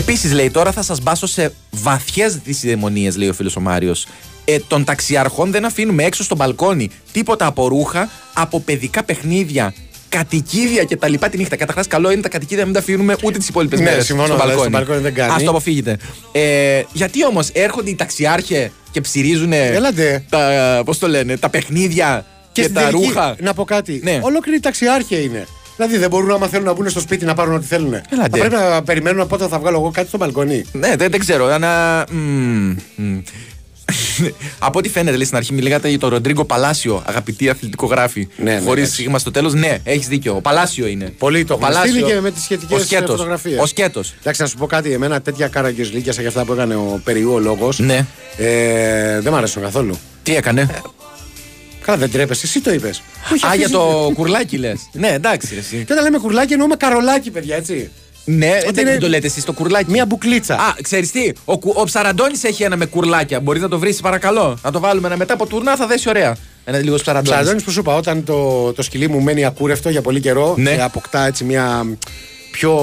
[0.00, 4.06] Επίσης, λέει, τώρα θα σας μπάσω σε βαθιές δυσιδαιμονίες, λέει ο φίλος ο Μάριος.
[4.44, 9.74] Ε, των ταξιαρχών δεν αφήνουμε έξω στο μπαλκόνι τίποτα από ρούχα, από παιδικά παιχνίδια,
[10.08, 11.56] κατοικίδια και τα λοιπά τη νύχτα.
[11.56, 14.26] Καταρχάς, καλό είναι τα κατοικίδια να μην τα αφήνουμε ούτε τις υπόλοιπες Ναι, μέρες συμφωνώ,
[14.26, 14.74] στο δηλαδή, μπαλκόνι.
[14.74, 15.32] στο μπαλκόνι δεν κάνει.
[15.32, 15.96] Α το αποφύγετε.
[16.32, 20.24] Ε, γιατί όμως έρχονται οι ταξιάρχε και ψυρίζουν Έλατε.
[20.28, 23.36] τα, πώς το λένε, τα παιχνίδια και, στην τα τελική, ρούχα.
[23.40, 24.00] Να πω κάτι.
[24.02, 24.18] Ναι.
[24.22, 25.46] Ολόκληρη ταξιάρχια είναι.
[25.86, 27.92] Δηλαδή δεν μπορούν άμα θέλουν να μπουν στο σπίτι να πάρουν ό,τι θέλουν.
[28.20, 30.64] Θα πρέπει να περιμένουν πότε θα βγάλω εγώ κάτι στο μπαλκόνι.
[30.72, 31.46] Ναι, δεν, δεν ξέρω.
[31.46, 32.04] Ανα...
[32.10, 33.18] μμμ, μμ.
[34.58, 38.28] Από ό,τι φαίνεται, λέει στην αρχή, μιλάγατε για τον Ροντρίγκο Παλάσιο, αγαπητή αθλητικογράφη.
[38.36, 38.92] Ναι, ναι, Χωρίς εντάξει.
[39.02, 39.54] σίγμα στο τέλος.
[39.54, 40.34] Ναι, έχεις δίκιο.
[40.36, 41.12] Ο Παλάσιο είναι.
[41.18, 43.10] Πολύ το Ο έχουν στείλει Παλάσιο- και με τις σχετικές ο σκέτος.
[43.10, 43.58] φωτογραφίες.
[43.60, 44.14] Ο σκέτος.
[44.20, 44.92] Εντάξει, να σου πω κάτι.
[44.92, 47.78] Εμένα τέτοια καραγκιόζλικια σαν και αυτά που έκανε ο Περιού ο λόγος.
[47.78, 48.06] Ναι.
[48.36, 49.98] Ε, δεν μ' αρέσουν καθόλου.
[50.22, 50.68] Τι έκανε;
[51.84, 53.02] Καλά, δεν τρέπεσαι, εσύ το είπες.
[53.50, 54.80] Α, για το κουρλάκι λες.
[54.92, 55.54] ναι, εντάξει.
[55.54, 55.84] ρε, Εσύ.
[55.86, 57.90] Και όταν λέμε κουρλάκι εννοούμε καρολάκι, παιδιά, έτσι.
[58.24, 59.90] Ναι, Ότι δεν είναι- το λέτε εσείς το κουρλάκι.
[59.90, 60.54] Μία μπουκλίτσα.
[60.54, 63.40] Α, ξέρεις τι, ο, κου- ο Ψαραντώνης έχει ένα με κουρλάκια.
[63.40, 64.58] Μπορείς να το βρεις, παρακαλώ.
[64.62, 66.36] Να το βάλουμε ένα μετά από τουρνά, θα δέσει ωραία.
[66.64, 67.30] Ένα λίγο Ψαραντώνης.
[67.30, 70.74] Ψαραντώνης που σου είπα, όταν το, το σκυλί μου μένει ακούρευτο για πολύ καιρό Ναι.
[70.74, 71.86] και αποκτά έτσι μια
[72.52, 72.74] πιο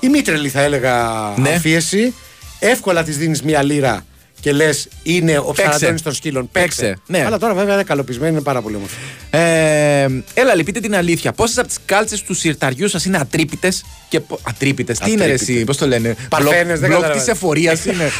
[0.00, 0.94] ημίτρελη θα έλεγα
[1.36, 1.48] Ναι.
[1.50, 2.14] αμφίεση,
[2.58, 4.04] εύκολα της δίνεις μια λίρα
[4.46, 6.48] και λες είναι ο ψαραντώνης των σκύλων.
[6.52, 6.96] Παίξε.
[7.06, 7.24] Ναι.
[7.24, 8.94] Αλλά τώρα βέβαια είναι καλοπισμένη, είναι πάρα πολύ όμορφη.
[9.30, 11.32] Ε, έλα, λέει, πείτε την αλήθεια.
[11.32, 14.20] Πόσες από τις κάλτσες του συρταριού σας είναι ατρύπητες και.
[14.42, 15.54] Ατρύπητες, τι είναι ρε, Ατρύπητες.
[15.56, 16.16] εσύ, πώς το λένε.
[16.28, 17.24] Παρθένες, δεν Μπλοκ καταλαβαίνω.
[17.24, 18.10] της εφορίας είναι.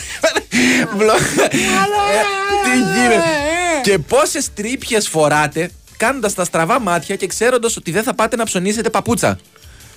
[0.96, 1.18] Μπλοκ.
[1.18, 1.52] Ε,
[2.64, 3.22] Τι γίνεται;
[3.82, 8.44] Και πόσες τρύπιες φοράτε κάνοντας τα στραβά μάτια και ξέροντας ότι δεν θα πάτε να
[8.44, 9.38] ψωνίσετε παπούτσα.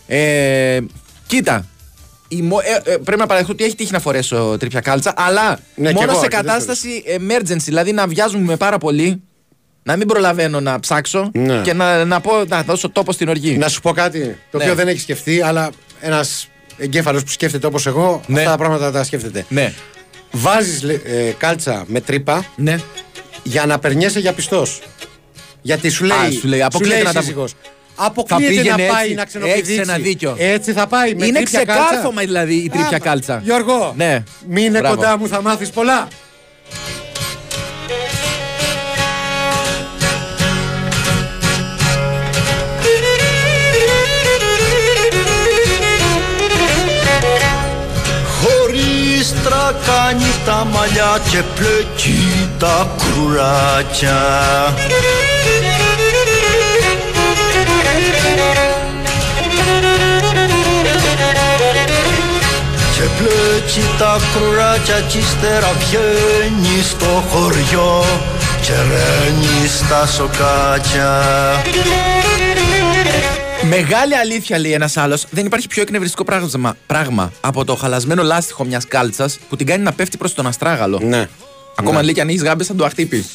[0.08, 0.80] Ε,
[1.28, 1.66] κοίτα.
[2.28, 5.60] Η μο- ε, ε, πρέπει να παραδεχτώ ότι έχει τύχει να φορέσω τρύπια κάλτσα, αλλά
[5.76, 9.22] Ναι, κι μόνο εγώ, σε αρκετές κατάσταση emergency, δηλαδή να βιάζομαι πάρα πολύ,
[9.84, 11.62] να μην προλαβαίνω να ψάξω Ναι.
[11.62, 13.58] και να, να πω να δώσω τόπο στην οργή.
[13.58, 14.20] Να σου πω κάτι
[14.52, 14.64] το Ναι.
[14.64, 18.40] οποίο δεν έχει σκεφτεί, αλλά ένας εγκέφαλος που σκέφτεται όπως εγώ, Ναι.
[18.40, 19.46] αυτά τα πράγματα τα σκέφτεται.
[19.50, 19.74] Ναι.
[20.32, 20.82] Βάζεις
[21.38, 22.80] κάλτσα με τρύπα Ναι.
[23.44, 24.82] για να περνιέσαι για πιστός.
[25.62, 27.54] Γιατί σου λέει, Α, σου λέει, αποκλείεται να τα- σύζυγος,
[27.96, 29.14] Αποκλείεται να πήγαινε πάει έτσι.
[29.16, 29.72] να ξενοπηδήξει.
[29.74, 30.36] Έχεις ένα δίκιο.
[30.40, 31.16] Έτσι θα πάει.
[31.16, 32.22] Με Είναι τρίπια ξεκάρφωμα κάλτσα.
[32.26, 33.42] δηλαδή η τρίπια Α, κάλτσα.
[33.44, 34.24] Γιώργο, Ναι.
[34.48, 34.96] μείνε Μπράβο.
[34.96, 36.08] κοντά μου, θα μάθεις πολλά.
[48.42, 54.20] Χωρίς τρακάνει τα μαλλιά και πλέκει τα κουράκια
[63.66, 68.04] πλέκει τα κουράκια κι ύστερα βγαίνει στο χωριό
[68.62, 71.22] και ρένει στα σοκάκια
[73.70, 78.64] Μεγάλη αλήθεια, λέει ένας άλλος, δεν υπάρχει πιο εκνευριστικό πράγμα, πράγμα από το χαλασμένο λάστιχο
[78.64, 81.00] μιας κάλτσας που την κάνει να πέφτει προς τον αστράγαλο.
[81.04, 81.28] Ναι.
[81.76, 82.04] Ακόμα Ναι.
[82.04, 83.26] λέει και αν έχεις γάμπες, θα το αχτύπη.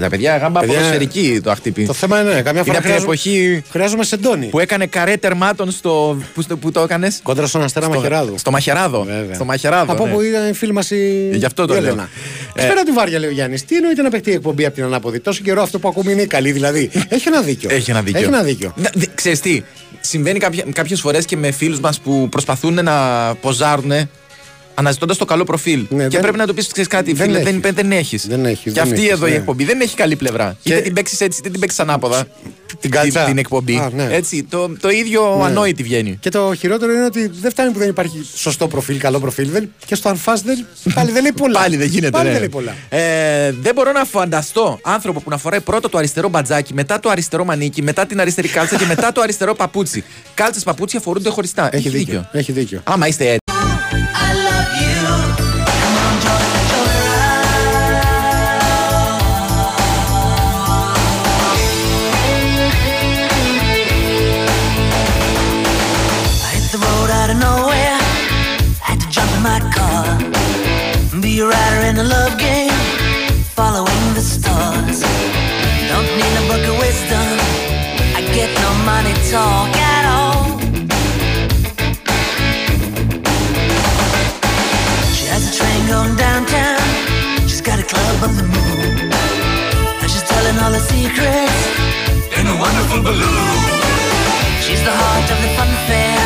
[0.00, 1.84] Τα παιδιά, γάμπα Παιδιά, ποδοσφαιρική το αχτύπη.
[1.86, 4.46] Το θέμα είναι, καμιά Είναι φορά από την χρειάζομαι, εποχή χρειάζομαι σεντόνι.
[4.46, 6.18] που έκανε καρέ τερμάτων στο.
[6.34, 7.20] Που, στο- που το έκανες.
[7.22, 8.34] Κόντρα στον Αστέρα Μαχαιράδου.
[8.38, 9.02] Στο Μαχαιράδο.
[9.02, 9.34] Βέβαια.
[9.34, 9.92] Στο Μαχαιράδο.
[9.92, 10.12] Από ναι.
[10.12, 11.30] που ήταν η φίλη μας η.
[11.32, 11.86] Γι' αυτό το η λέω.
[11.86, 12.08] Έλενα.
[12.54, 12.68] Ε, Ε...
[12.68, 13.64] Πέρα τη βάρια, λέει ο Γιάννης.
[13.64, 16.24] Τι εννοείται να παιχτεί η εκπομπή από την ανάποδη; Τόσο καιρό αυτό που ακούμε είναι
[16.24, 16.90] καλή, δηλαδή.
[17.08, 17.68] Έχει ένα δίκιο.
[17.72, 18.18] Έχει ένα δίκιο.
[18.20, 18.72] Έχει ένα δίκιο.
[18.76, 19.62] Να, δε- ξέρεις τι,
[20.00, 22.94] συμβαίνει κάποια, κάποιες φορές και με φίλους μας που προσπαθούν να
[23.40, 23.92] ποζάρουν
[24.74, 25.86] αναζητώντας το καλό προφίλ.
[25.88, 27.60] και δεν- πρέπει να του πεις, ξέρεις κάτι, δεν φίλε, έχεις.
[27.60, 28.26] δεν, δεν έχεις.
[28.26, 29.36] Δεν έχεις, Και δεν αυτή έχεις, εδώ η ναι.
[29.36, 30.56] εκπομπή δεν έχει καλή πλευρά.
[30.62, 32.24] Είτε την παίξεις έτσι, είτε την παίξεις ανάποδα.
[32.80, 33.24] Την κάλτσα.
[33.24, 33.76] Την, εκπομπή.
[33.76, 34.08] Α, ναι.
[34.10, 35.44] Έτσι, το, το ίδιο Ναι.
[35.44, 36.16] ανόητη βγαίνει.
[36.20, 39.50] Και το χειρότερο είναι ότι δεν φτάνει που δεν υπάρχει σωστό προφίλ, καλό προφίλ.
[39.50, 40.66] Δεν, και στο ανφά δεν.
[40.94, 41.60] Πάλι δεν λέει πολλά.
[41.60, 42.10] Πάλι δεν γίνεται.
[42.10, 42.30] Πάλι ναι.
[42.30, 42.74] δεν λέει πολλά.
[42.88, 47.08] Ε, δεν μπορώ να φανταστώ άνθρωπο που να φοράει πρώτα το αριστερό μπατζάκι, μετά το
[47.08, 50.04] αριστερό μανίκι, μετά την αριστερή κάλτσα και μετά το αριστερό παπούτσι.
[50.34, 51.68] Κάλτσες παπούτσια φορούνται χωριστά.
[51.72, 52.28] Έχει δίκιο.
[52.32, 52.80] Έχει δίκιο.
[52.84, 53.36] Άμα είστε
[88.24, 89.12] on the moon.
[90.02, 91.58] And she's telling all her secrets
[92.38, 93.58] in a wonderful balloon.
[94.64, 96.22] She's the heart of the fun fair.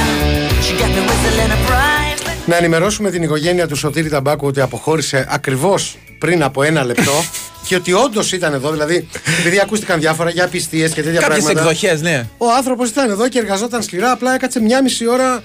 [0.64, 2.16] She got me whistling a private.
[2.46, 7.12] Να ενημερώσουμε την οικογένεια του Σωτήρη Ταμπάκου ότι αποχώρησε ακριβώς πριν από ένα λεπτό
[7.66, 8.70] και ότι όντως ήταν εδώ.
[8.70, 9.08] Δηλαδή,
[9.38, 11.60] επειδή ακούστηκαν διάφορα για πιστίε και τέτοια Κάποιες πράγματα.
[11.60, 12.26] εκδοχές, ναι.
[12.38, 14.10] Ο άνθρωπος ήταν εδώ και εργαζόταν σκληρά.
[14.10, 15.42] Απλά έκατσε μια μισή ώρα Ε,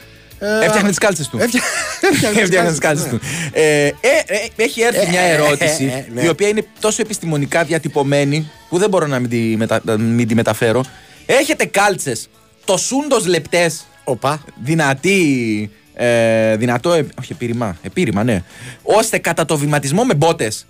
[0.64, 1.38] Έφτιαχνε τις κάλτσες του.
[1.42, 1.62] Έφτια-
[2.12, 3.60] έφτιαχνε τις Έφτιαχνε τις κάλτσες, κάλτσε του.
[3.60, 3.92] Ε, ε,
[4.26, 6.22] ε, έχει έρθει Ε, μια ε, ε, ερώτηση ε, ε, ναι.
[6.22, 10.28] η οποία είναι τόσο επιστημονικά διατυπωμένη που δεν μπορώ να μην τη, μετα- να μην
[10.28, 10.84] τη μεταφέρω.
[11.26, 12.30] Έχετε κάλτσες
[12.66, 13.86] τοσούντο λεπτές.
[14.04, 14.44] Οπα.
[14.64, 15.72] Δυνατή.
[15.96, 16.94] Ε, δυνατό.
[16.94, 17.78] ε, όχι, επίρρημα.
[17.82, 18.44] Επίρρημα, ναι.
[18.84, 20.66] Ώστε κατά το βηματισμό με μπότες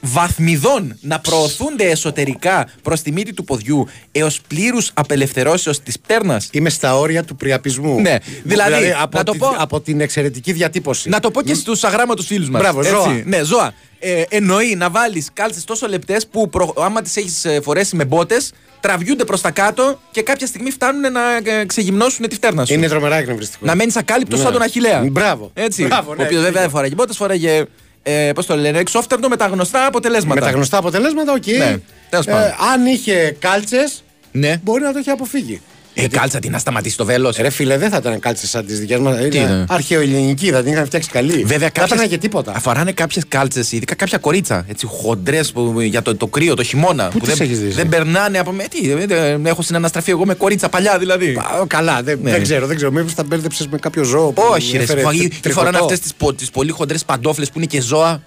[0.00, 6.48] βαθμιδών να προωθούνται εσωτερικά προς τη μύτη του ποδιού έως πλήρους απελευθερώσεω της πτέρνας.
[6.52, 8.00] Είμαι στα όρια του πριαπισμού.
[8.00, 11.08] Ναι, δηλαδή, από, να το τη- πω- από την εξαιρετική διατύπωση.
[11.08, 12.60] Να το πω και στους αγράμματους φίλους μας.
[12.62, 13.22] Μπράβο, ζώα.
[13.24, 13.72] Ναι, ζώα.
[13.98, 18.52] Ε, εννοεί να βάλεις κάλτσες τόσο λεπτές που προ, άμα τις έχεις φορέσει με μπότες,
[18.80, 22.72] τραβιούνται προς τα κάτω και κάποια στιγμή φτάνουν να ε, ξεγυμνώσουν τη φτέρνα σου.
[22.74, 23.66] Είναι τρομερά εκνευριστικό.
[23.66, 24.44] Να μένεις ακάλυπτος Ναι.
[24.44, 25.02] σαν τον Αχιλλέα.
[25.10, 25.50] Μπράβο.
[25.54, 25.84] Έτσι.
[25.84, 26.60] Μπράβο, ναι, ο οποίος βέβαια δίκιο.
[26.60, 27.64] δεν φοράγε μπότες, φοράγε.
[28.02, 30.34] Ε, Πώς το λένε, εξώφτερνο με τα γνωστά αποτελέσματα.
[30.40, 31.46] Με τα γνωστά αποτελέσματα, οκ.
[31.46, 31.76] Ναι,
[32.10, 32.40] τέλος πάντων.
[32.42, 34.60] Ε, αν είχε κάλτσες, Ναι.
[34.62, 35.60] μπορεί να το είχε αποφύγει.
[35.94, 37.36] Ε, κάλτσα τι να σταματήσει το βέλος.
[37.36, 39.16] Ρε φίλε, δεν θα ήταν κάλτσε σαν τις δικές μας.
[39.16, 41.32] Τι Είναι είναι; αρχαιοελληνική, θα την είχαν φτιάξει καλή.
[41.32, 42.52] Βέβαια, δεν κάποιες- έπαιρνε και τίποτα.
[42.56, 44.64] Αφοράνε κάποιες κάλτσες, ειδικά κάποια κορίτσα.
[44.68, 47.08] Έτσι, χοντρές για το, το κρύο, το χειμώνα.
[47.08, 48.50] Πού τις δεν, έχεις δει, δεν περνάνε από.
[48.52, 51.28] Με, τι, δεν- δεν- έχω συναναστραφεί εγώ με κορίτσα παλιά δηλαδή.
[51.60, 52.30] Α, Καλά, δεν, Ναι.
[52.30, 52.90] δεν ξέρω, δεν ξέρω.
[52.92, 54.82] Μήπως τα μπέρδεψες με κάποιο ζώο που Όχι, ρε.
[54.82, 55.94] έφερε Φαγή, τρι- τι φοράνε τριχωτό.
[55.94, 58.22] αυτές τις πολύ χοντρές παντόφλες που είναι και ζώα.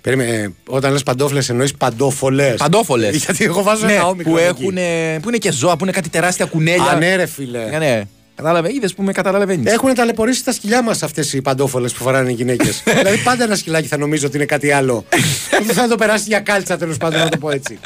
[0.00, 2.56] Περίμενε, ε, όταν λες παντόφλες εννοείς παντόφολες.
[2.56, 3.16] Παντόφολες.
[3.24, 4.32] Γιατί εγώ βάζω ένα όμικρο.
[4.32, 4.46] που, εκεί.
[4.48, 4.74] έχουν,
[5.22, 6.90] που είναι και ζώα, που είναι κάτι τεράστια κουνέλια.
[6.90, 7.64] Α, ναι, ρε φίλε.
[7.70, 8.02] Ναι, ναι.
[8.38, 9.72] Κατάλαβε, είδες που με καταλαβαίνεις.
[9.72, 12.82] Έχουν ταλαιπωρήσει τα σκυλιά μας αυτές οι παντόφολες που φοράνε οι γυναίκες.
[12.98, 15.04] δηλαδή πάντα ένα σκυλάκι θα νομίζω ότι είναι κάτι άλλο.
[15.50, 17.78] Δεν θα το περάσει για κάλτσα τέλος πάντων, να το πω έτσι.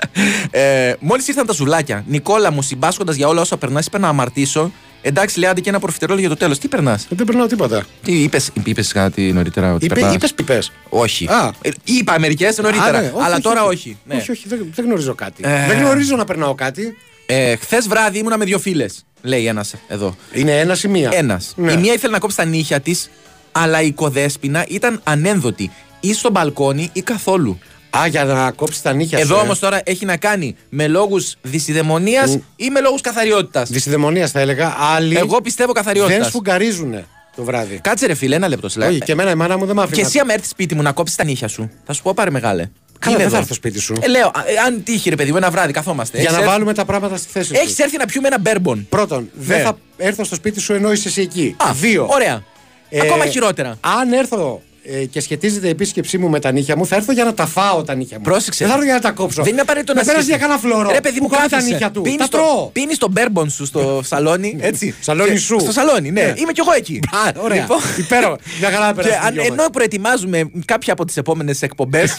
[0.50, 4.72] Ε, Μόλις ήρθαν τα ζουλάκια, Νικόλα μου συμπάσχοντας για όλα όσα περνάς, είπε να αμαρτήσω.
[5.02, 6.58] Εντάξει, λέει άντε και ένα προφιτερόλ για το τέλος.
[6.58, 7.84] Τι περνάς; Δεν περνάω τίποτα.
[8.02, 9.74] Τι είπες, είπες κάτι νωρίτερα.
[9.74, 10.58] Ότι Είπε, περνάς; είπες πιπέ.
[10.88, 11.26] Όχι.
[11.26, 11.52] Α.
[11.62, 12.98] Ε, είπα μερικές νωρίτερα.
[12.98, 13.74] Α, ναι, όχι, αλλά όχι, τώρα όχι.
[13.74, 13.98] όχι.
[14.04, 14.14] Ναι.
[14.14, 15.42] Όχι, όχι, δεν, δεν γνωρίζω κάτι.
[15.46, 15.66] Ε.
[15.66, 16.96] Δεν γνωρίζω να περνάω κάτι.
[17.26, 19.04] Ε, Χθες βράδυ ήμουνα με δύο φίλες.
[19.22, 20.16] Λέει ένας εδώ.
[20.32, 21.52] Είναι ένα ή μία; Ένας.
[21.56, 21.72] Ναι.
[21.72, 23.10] Η μία ήθελε να κόψει τα νύχια της,
[23.52, 25.70] αλλά η κοδέσπινα ήταν ανένδοτη.
[26.00, 27.58] Ή στο μπαλκόνι ή καθόλου.
[27.98, 29.40] Α, για να κόψεις τα νύχια Εδώ σου.
[29.44, 33.70] όμως τώρα έχει να κάνει με λόγους δυσιδαιμονίας ή με λόγους καθαριότητας.
[33.70, 34.76] Δυσιδαιμονίας θα έλεγα.
[34.94, 36.24] Άλλοι Εγώ πιστεύω δεν καθαριότητα.
[36.24, 36.94] σφουγγαρίζουν
[37.36, 37.78] το βράδυ.
[37.82, 38.68] Κάτσε ρε φίλε, ένα λεπτό.
[38.68, 38.88] σε λέω.
[38.88, 39.96] Όχι, και εμένα η μάνα μου δεν μ' άφηνε.
[39.96, 42.30] Και εσύ, άμα έρθεις σπίτι μου να κόψεις τα νύχια σου, θα σου πω πάρε
[42.30, 42.68] μεγάλε.
[42.98, 43.36] Καλά, Είναι δεν θα εδώ.
[43.36, 43.94] έρθω σπίτι σου.
[44.00, 46.16] Ε, λέω, α, ε, αν τύχει ρε παιδί μου, ένα βράδυ καθόμαστε.
[46.16, 47.82] Για Έχεις να έρθει- βάλουμε τα πράγματα στη θέση Έχεις του.
[47.82, 48.86] έρθει να πιούμε ένα μπέρμπον.
[48.88, 49.62] Πρώτον, δεν Ναι.
[49.64, 51.56] θα έρθω στο σπίτι σου ενώ είσαι εσύ εκεί.
[51.68, 52.06] Α, Δύο.
[52.10, 52.42] Ωραία.
[52.88, 53.78] Ε, Ακόμα χειρότερα.
[54.00, 57.24] Αν έρθω ε, και σχετίζεται η επίσκεψή μου με τα νύχια μου, θα έρθω για
[57.24, 58.22] να τα φάω τα νύχια μου.
[58.24, 58.58] Πρόσεξε.
[58.64, 59.42] Δεν θα έρθω για να τα κόψω.
[59.42, 60.46] Δεν είναι απαραίτητο με να πέρασε σκεφτείς.
[60.48, 60.94] για κανένα φλόρο.
[60.94, 61.72] Ρε παιδί μου, που κόβει τα κάθεσαι.
[61.72, 62.00] νύχια του.
[62.02, 62.66] Πίνεις τα το, τρώω.
[62.72, 64.94] πίνεις το μπέρμπον σου στο σαλόνι, έτσι.
[65.00, 65.60] Σαλόνι Και- σου.
[65.60, 66.20] Στο σαλόνι, ναι.
[66.22, 66.34] Ναι.
[66.36, 67.00] Είμαι κι εγώ εκεί.
[67.26, 67.60] Α, ωραία.
[67.60, 68.38] Λοιπόν, Υπέροχο.
[68.60, 69.26] Μια χαρά να και περάσει.
[69.26, 72.04] αν, ενώ προετοιμάζουμε κάποια από τις επόμενες εκπομπέ.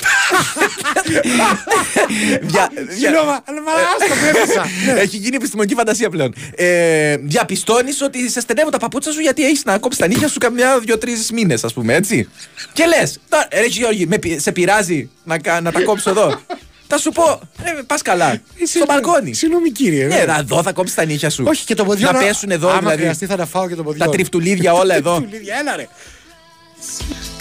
[2.98, 4.66] Συγγνώμη, αλλά άστο, με έπεσα.
[4.94, 5.00] Ναι.
[5.00, 6.34] Έχει γίνει επιστημονική φαντασία πλέον.
[6.56, 10.38] Ε, Διαπιστώνεις ότι σε στενεύουν τα παπούτσα σου γιατί έχεις να κόψεις τα νύχια σου
[10.40, 12.30] καμιά δύο-τρει μήνες, ας πούμε, έτσι.
[12.74, 13.20] Και λες,
[13.54, 16.40] ρε Γιώργη, με πει- σε πειράζει να, κα- να τα κόψω εδώ;
[16.88, 17.40] Θα σου πω,
[17.88, 18.42] πας καλά.
[18.68, 19.34] Στο μπαλκόνι.
[19.34, 20.08] Συγγνώμη κύριε.
[20.08, 21.44] Ναι, εδώ θα κόψεις τα νύχια σου.
[21.48, 22.98] Όχι και το ποδιό Να πέσουν εδώ, άμα δηλαδή.
[23.02, 24.06] χρειαστεί θα τα φάω και το ποδιό.
[24.06, 25.16] Τα τριφτουλίδια όλα εδώ.
[25.18, 25.88] Τριφτουλίδια, έλα ρε.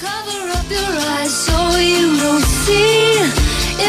[0.03, 1.59] Cover up your eyes so
[1.92, 3.03] you don't see.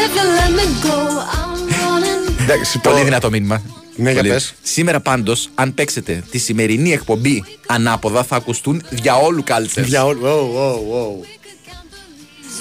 [0.02, 0.98] If you let me go,
[1.38, 2.42] I'm running.
[2.42, 3.62] Εντάξει, Πολύ δυνατό μήνυμα.
[3.96, 4.32] Ναι, για Πολύ.
[4.32, 4.54] πες.
[4.62, 9.86] Σήμερα πάντως, αν παίξετε τη σημερινή εκπομπή ανάποδα, θα ακουστούν διαόλου κάλτσες.
[9.86, 10.20] Για όλου.
[10.22, 11.26] Wow, wow, wow.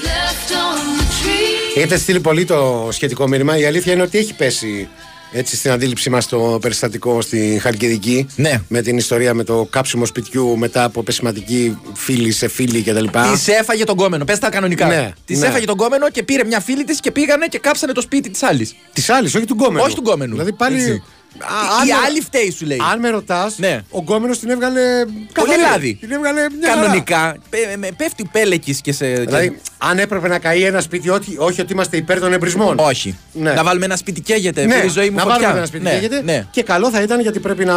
[0.03, 1.77] Left on the tree.
[1.77, 3.57] Έχετε στείλει πολύ το σχετικό μήνυμα.
[3.57, 4.87] Η αλήθεια είναι ότι έχει πέσει
[5.35, 8.27] έτσι στην αντίληψή μας το περιστατικό στη Χαλκιδική.
[8.35, 8.61] Ναι.
[8.67, 13.05] Με την ιστορία με το κάψιμο σπιτιού μετά από πεσηματική φίλη σε φίλη κτλ.
[13.31, 14.25] Της έφαγε τον κόμενο.
[14.25, 14.87] Πες τα κανονικά.
[14.87, 15.47] Ναι, Της ναι.
[15.47, 18.43] έφαγε τον κόμενο και πήρε μια φίλη της και πήγανε και κάψανε το σπίτι της
[18.43, 18.75] άλλης.
[18.93, 19.83] Της άλλης, όχι του γκόμενου.
[19.85, 20.31] Όχι του γκόμενου.
[20.31, 20.79] Δηλαδή πάλι.
[20.81, 21.03] Έτσι.
[21.39, 22.77] Α, αν Η με- άλλη φταίει, σου λέει.
[22.91, 23.81] Αν με ρωτάς, Ναι.
[23.89, 24.81] ο γκόμενος την έβγαλε.
[25.05, 25.61] Πολύ καθαρή.
[25.61, 25.97] λάδι.
[25.99, 26.81] Την έβγαλε μια χαρά.
[26.81, 27.35] Κανονικά.
[27.49, 29.05] πέ- με- Πέφτει πέλεκης και σε.
[29.05, 32.75] Δηλαδή, αν έπρεπε να καεί ένα σπίτι, όχι, όχι ότι είμαστε υπέρ των εμπρισμών.
[32.79, 33.17] Όχι.
[33.31, 33.53] Ναι.
[33.53, 34.65] Να βάλουμε ένα σπίτι καίγεται.
[34.65, 35.37] Ναι, Ναι, η ζωή μου να φωτιά.
[35.39, 36.21] βάλουμε ένα σπίτι ναι, καίγεται.
[36.21, 36.45] ναι.
[36.51, 37.75] Και καλό θα ήταν γιατί πρέπει να,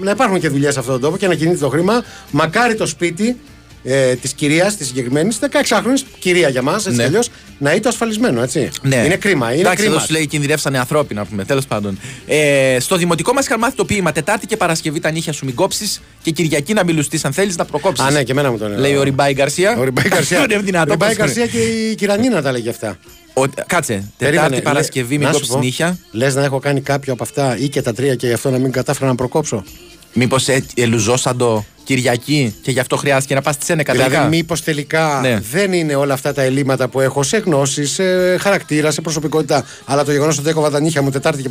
[0.00, 2.04] να υπάρχουν και δουλειές σε αυτόν τον τόπο και να κινείται το χρήμα.
[2.30, 3.36] Μακάρι το σπίτι
[3.84, 7.02] ε, της κυρίας, της συγκεκριμένης, 16χρονη, κυρία για μας, έτσι Ναι.
[7.02, 8.70] κι αλλιώς, να είναι ασφαλισμένο, έτσι.
[8.82, 8.96] Ναι.
[8.96, 9.50] Είναι κρίμα.
[9.52, 9.94] Είναι Εντάξει, κρίμα.
[9.96, 11.44] εδώ σου λέει κινδυνεύσανε ανθρώπινα, να πούμε.
[11.44, 11.98] Τέλος πάντων.
[12.26, 15.54] Ε, στο δημοτικό μας είχαν μάθει το ποίημα Τετάρτη και Παρασκευή τα νύχια σου μην
[15.54, 18.04] κόψεις και Κυριακή να μιλουστεί αν θέλεις να προκόψεις.
[18.06, 19.76] Α, ναι, και εμένα μου τον Λέει ο Ριμπάη Γκαρσία.
[19.78, 20.38] Ο Ριμπάη Γκαρσία.
[20.50, 20.90] Είναι δυνατό.
[20.90, 21.26] Ο Ριμπάη πώς είναι.
[21.44, 21.58] Γκαρσία και
[21.90, 22.98] η Κυρανίνα τα λέγει αυτά.
[23.34, 24.10] Ο- Κάτσε.
[24.18, 25.98] Τετάρτη Παρασκευή μην κόψεις νύχια.
[26.10, 28.58] Λες να έχω κάνει κάποιο από αυτά ή και τα τρία και γι' αυτό να
[28.58, 29.64] μην κατάφερα να προκόψω.
[30.14, 34.10] Μήπως ελουζόσαντο Κυριακή και γι' αυτό χρειάστηκε να πας στη Σένεκα τελικά.
[34.10, 35.40] Δηλαδή, μήπως τελικά Ναι.
[35.50, 40.04] δεν είναι όλα αυτά τα ελλείμματα που έχω σε γνώση, σε χαρακτήρα, σε προσωπικότητα, αλλά
[40.04, 41.48] το γεγονός ότι έκοβα τα νύχια μου Τετάρτη και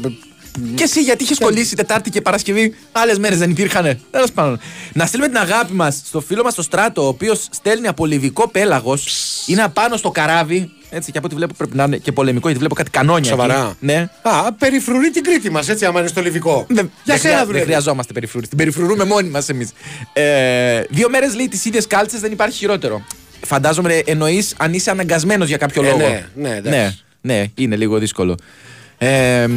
[0.76, 4.00] Και εσύ γιατί είχες κολλήσει Τετάρτη και Παρασκευή, άλλες μέρες δεν υπήρχαν.
[4.12, 4.60] Τέλος πάντων.
[4.94, 8.48] Να στείλουμε την αγάπη μας στο φίλο μας το Στράτο, ο οποίος στέλνει από λιβικό
[8.48, 9.08] πέλαγος.
[9.48, 10.72] Είναι απάνω στο καράβι.
[10.90, 13.30] Έτσι, και από ό,τι βλέπω πρέπει να είναι και πολεμικό, γιατί βλέπω κάτι κανόνια.
[13.30, 13.60] Σοβαρά.
[13.66, 13.76] Εκεί.
[13.80, 14.10] Ναι.
[14.22, 16.66] Α, περιφρουρεί την Κρήτη μας, έτσι, άμα είναι στο Λιβικό.
[16.70, 17.66] Δεν, Για δεν, σένα χρειά- δεν δουλεύει.
[17.66, 18.50] χρειαζόμαστε περιφρούρηση.
[18.50, 19.70] Την περιφρουρούμε μόνοι μας εμείς.
[20.14, 23.06] Ε, δύο μέρες λέει τις ίδιες κάλτσες δεν υπάρχει χειρότερο.
[23.46, 25.98] Φαντάζομαι εννοείς αν είσαι αναγκασμένος για κάποιο Ε, λόγο.
[26.08, 27.04] ναι, ναι, εντάξει.
[27.22, 28.36] ναι, ναι, είναι λίγο δύσκολο.
[28.98, 29.48] Ε,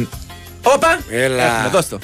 [0.73, 0.99] όπα!
[1.09, 1.43] Έλα.
[1.43, 1.99] Έχουμε, δώσ' το.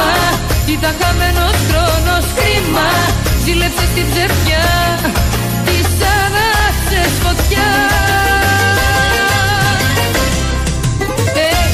[0.00, 0.38] Κρίμα.
[0.74, 2.88] Ήταν χαμένος χρόνος, κρίμα.
[3.44, 4.66] Ζήλεψες στην ψευδιά
[5.66, 5.88] Της
[6.20, 7.68] άναξες φωτιά.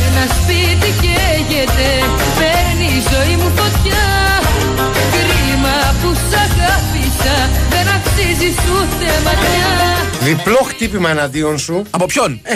[0.07, 1.89] Ένα σπίτι καίγεται
[2.39, 4.05] Παίρνει η ζωή μου φωτιά.
[5.15, 7.37] Κρίμα που σ' αγάπησα
[7.73, 9.71] Δεν αξίζεις ούτε ματιά
[10.21, 11.83] Διπλό χτύπημα εναντίον σου.
[11.91, 12.55] Από ποιον; Ε,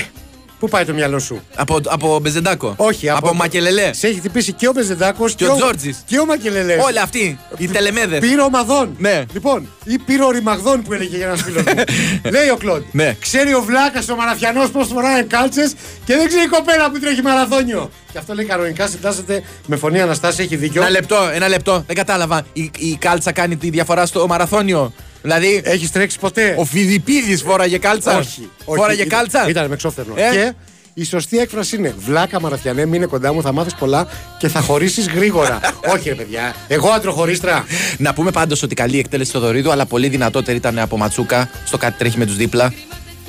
[0.61, 2.75] πού πάει το μυαλό σου; Από, από Μπεζεντάκο.
[2.77, 3.92] Όχι, από, Μακελελέ.
[3.92, 6.03] Σε έχει χτυπήσει και ο Μπεζεντάκος Και ο Τζόρτζης.
[6.07, 6.85] Και ο Μακελελές.
[6.85, 7.38] Όλοι αυτοί.
[7.57, 8.18] Οι τελεμέδες.
[8.18, 8.94] Πύρο Μαδόν.
[8.99, 9.25] Ναι.
[9.33, 11.73] Λοιπόν, ή πύρο Ρημαγδόν που έλεγε για ένας φίλος του.
[12.35, 12.83] Λέει ο Κλοντ.
[12.92, 13.16] Ναι.
[13.20, 17.23] Ξέρει ο Βλάκας ο Μαραθιανός πώς φοράει κάλτσες και δεν ξέρει η κοπέλα που τρέχει
[17.23, 17.90] μαραθώνιο.
[18.12, 20.81] Και αυτό λέει κανονικά συντάσσεται με φωνή Αναστάση, έχει δίκιο.
[20.81, 21.85] Ένα λεπτό, ένα λεπτό.
[21.87, 22.46] Δεν κατάλαβα.
[22.53, 24.92] Η, η κάλτσα κάνει τη διαφορά στο μαραθώνιο.
[25.22, 25.61] Δηλαδή.
[25.64, 28.48] Έχεις τρέξει ποτέ; Ο Φιδιπίδη φόραγε κάλτσα; Όχι.
[28.64, 28.78] όχι.
[28.78, 30.14] Φόραγε Ήταν- κάλτσα; Ήταν με ξόφτερνο.
[30.16, 30.52] Ε; Και
[30.94, 34.06] η σωστή έκφραση είναι Βλάκα Μαραθιανέ, μείνε κοντά μου, θα μάθεις πολλά
[34.38, 35.61] και θα χωρίσεις γρήγορα.
[35.94, 36.54] Όχι, ρε παιδιά.
[36.68, 37.64] Εγώ άντροχωρίστρα.
[37.98, 41.76] Να πούμε πάντως ότι καλή εκτέλεση στο Δωρίδου, αλλά πολύ δυνατότερη ήταν από Ματσούκα στο
[41.76, 42.72] κάτι τρέχει με τους δίπλα.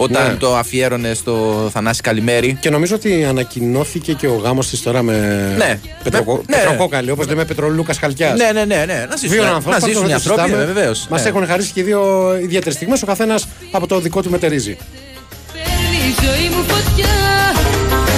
[0.01, 0.33] Όταν Ναι.
[0.33, 2.57] το αφιέρωνε στο Θανάση Καλημέρη.
[2.59, 5.13] Και νομίζω ότι ανακοινώθηκε και ο γάμος της τώρα με.
[5.57, 5.79] Ναι.
[6.03, 6.41] Πετροκο...
[6.49, 6.57] Ναι.
[6.57, 8.37] Πετροκόκαλη, όπως λέμε Πετρολούκας Χαλκιάς.
[8.39, 9.05] Ναι, ναι, ναι, ναι.
[9.09, 11.07] Να ζήσουν, Δύο να ανθρώπου ζήσουν οι άνθρωποι, βεβαίως.
[11.09, 14.77] Μας έχουν χαρίσει και δύο ιδιαίτερες στιγμές, ο καθένας από το δικό του μετερίζει.
[15.53, 17.07] Παίρνει η ζωή μου φωτιά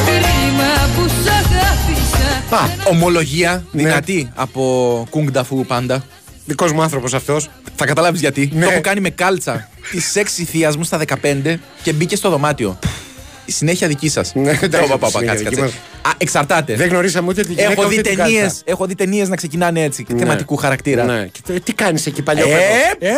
[0.05, 6.03] Κρίμα που σ' αγάπησα Α, ομολογία δυνατή από Κουγκνταφού πάντα.
[6.45, 7.49] Δικός μου άνθρωπος αυτός.
[7.75, 8.49] Θα καταλάβεις γιατί.
[8.53, 8.65] Ναι.
[8.65, 12.79] Το έχω κάνει με κάλτσα τη έξι θεία μου στα 15 και μπήκε στο δωμάτιο.
[13.45, 14.31] Η συνέχεια δική σας.
[14.35, 15.77] Ναι, εντάξει, Όπα, όπα, συνέχεια κάτσε, δική κάτσε.
[16.01, 16.75] Α, εξαρτάται.
[16.75, 18.61] Δεν γνωρίσαμε ούτε τη γυναίκα Έχω δει ούτε την ταινίες κάλτσα.
[18.65, 20.19] έχω δει ταινίες να ξεκινάνε έτσι, Ναι.
[20.19, 21.03] θεματικού χαρακτήρα.
[21.03, 21.25] Ναι.
[21.31, 23.17] Και το- τι κάνεις εκεί παλιό Ε, παιδί; ε, ε,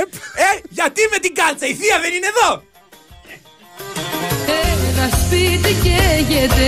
[0.70, 2.63] γιατί με την κάλτσα, η θεία δεν είναι εδώ!
[4.48, 6.68] Ένα σπίτι καίγεται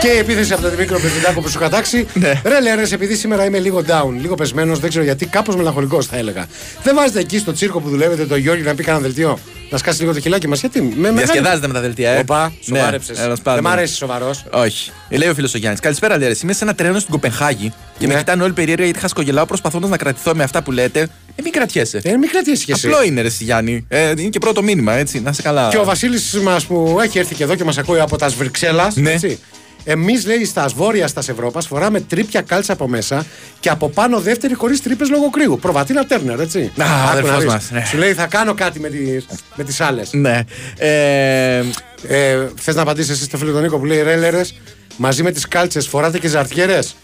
[0.00, 2.06] Και η επίθεση από τον Δημήτρη Πεζιντάκο που σου κατάξει.
[2.14, 2.40] Ναι.
[2.44, 6.16] Ρε λέρε, επειδή σήμερα είμαι λίγο down, λίγο πεσμένος, δεν ξέρω γιατί, κάπως μελαγχολικός θα
[6.16, 6.46] έλεγα.
[6.82, 9.38] Δεν βάζετε εκεί στο τσίρκο που δουλεύετε το Γιώργη να πει κανένα δελτίο;
[9.74, 10.60] Να σκάσεις λίγο το χιλάκι μας.
[10.60, 12.18] Γιατί με μεγάλη- Διασκεδάζετε με τα δελτία, ε.
[12.18, 13.16] Οπα, Ναι, σοβάρεψες.
[13.16, 13.62] τέλος Δεν πάντων.
[13.64, 14.44] μ' αρέσει σοβαρός.
[14.50, 14.90] Όχι.
[15.08, 15.80] Ε, Λέει ο φίλος ο Γιάννης.
[15.80, 16.34] Καλησπέρα, Λέρε.
[16.42, 18.18] Είμαι σε ένα τρένο στην Κοπενχάγη και με Ναι.
[18.18, 21.00] κοιτάνε όλοι περίεργα γιατί χασκογελάω προσπαθώντας να κρατηθώ με αυτά που λέτε.
[21.36, 22.00] Ε, μην κρατιέσαι.
[22.02, 22.86] Ε, μην κρατήσεις κι εσύ.
[22.86, 23.84] Απλό είναι, ρε εσύ, Γιάννη.
[23.88, 25.20] Ε, είναι και πρώτο μήνυμα, έτσι.
[25.20, 25.68] Να σε καλά.
[25.70, 28.96] Και ο Βασίλης μας που έχει έρθει και εδώ και μας ακούει από τα Σβρυξέλλας.
[28.96, 29.14] Ναι.
[29.84, 33.26] Εμείς, λέει, στα βόρεια στα Ευρώπα φοράμε τρίπια κάλτσα από μέσα
[33.60, 35.58] και από πάνω δεύτερη χωρίς τρύπες λόγω κρύου.
[35.60, 36.72] Προβατίνα Τέρνερ, έτσι.
[36.82, 37.46] Α, Άκου αδερφός να δεις.
[37.46, 37.84] μας, ναι.
[37.84, 38.98] Σου λέει θα κάνω κάτι με τι
[39.54, 40.12] με τις άλλες.
[40.12, 40.40] Ναι.
[40.78, 41.62] Ε,
[42.08, 44.54] Ε, Θες να απαντήσεις εσύ στο φίλο τον Νίκο που λέει ρε λέρες,
[44.96, 46.94] μαζί με τις κάλτσες φοράτε και ζαρτιέρες.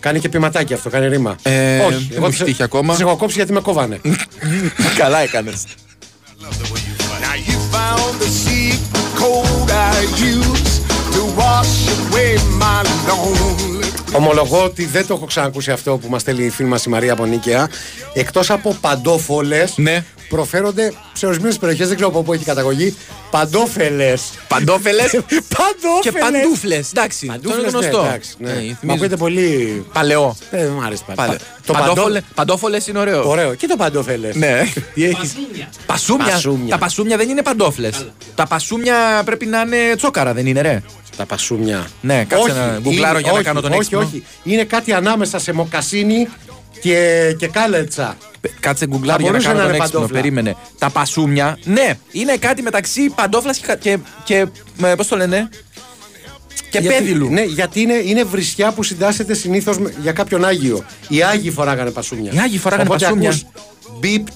[0.00, 1.36] Κάνει και ποιηματάκι αυτό, κάνει ρήμα.
[1.42, 2.92] Ε, δεν Όχι, μου έχει τύχει ακόμα.
[2.92, 4.00] Τις έχω κόψει γιατί με κόβανε.
[4.98, 5.64] καλά έκανες.
[14.12, 17.12] Ομολογώ ότι δεν το έχω ξανακούσει αυτό που μας στέλνει η φίλη μας η Μαρία
[17.12, 17.68] από Νίκαια.
[18.12, 20.04] Εκτός από παντόφολες, Ναι.
[20.28, 22.96] προφέρονται σε ορισμένες περιοχές, δεν ξέρω από πού έχει καταγωγή,
[23.30, 24.22] παντόφελες.
[24.48, 25.10] Παντόφελες
[25.56, 26.00] Παντόφελες.
[26.00, 26.90] και παντούφλες.
[26.90, 28.02] Εντάξει, αυτό είναι Παντούφλες, γνωστό.
[28.02, 28.48] Ναι, εντάξει, ναι.
[28.50, 29.86] Ναι, Μ' θυμίζω- ακούγεται πολύ.
[29.92, 30.36] Παλαιό.
[30.50, 31.32] Ε, δεν μου άρεσε πα- Παλαι...
[31.36, 32.20] πα- Το παντόφελε.
[32.34, 33.28] Παντόφολε είναι ωραίο.
[33.28, 33.54] Ωραίο.
[33.54, 34.34] Και το παντόφελες.
[34.34, 34.62] Ναι.
[34.94, 35.36] Τι έχεις;
[35.86, 36.32] Πασούμια.
[36.32, 36.68] Πασούμια.
[36.70, 38.06] Τα πασούμια δεν είναι παντόφλες.
[38.34, 40.82] Τα πασούμια πρέπει να είναι τσόκαρα, δεν είναι ρε.
[41.18, 41.86] Τα πασούμια.
[42.00, 44.00] Ναι, κάτσε να γκουγκλάρω είναι- για να όχι, κάνω τον Όχι, έξυπνο.
[44.00, 44.24] όχι.
[44.42, 46.28] Είναι κάτι ανάμεσα σε μοκασίνη
[46.80, 48.16] και, και κάλετσα.
[48.40, 50.00] Πε- Κάτσε γκουγκλάρω Θα για να μπορούσε κάνω να τον είναι έξυπνο.
[50.00, 50.20] παντόφλα.
[50.20, 50.56] Περίμενε.
[50.78, 53.76] Τα πασούμια, ναι, είναι κάτι μεταξύ παντόφλας και.
[53.80, 54.46] και, και
[54.96, 55.48] Πώς το λένε,
[56.70, 57.28] και Γιατί- πέδιλου.
[57.30, 60.84] Ναι, γιατί είναι, είναι βρισιά που συντάσσεται συνήθως για κάποιον Άγιο.
[61.08, 62.32] Οι Άγιοι φοράγανε πασούμια.
[62.34, 63.28] Οι Άγιοι φοράγανε Οπότε πασούμια.
[63.28, 63.44] ακούς
[63.98, 64.26] μπιπ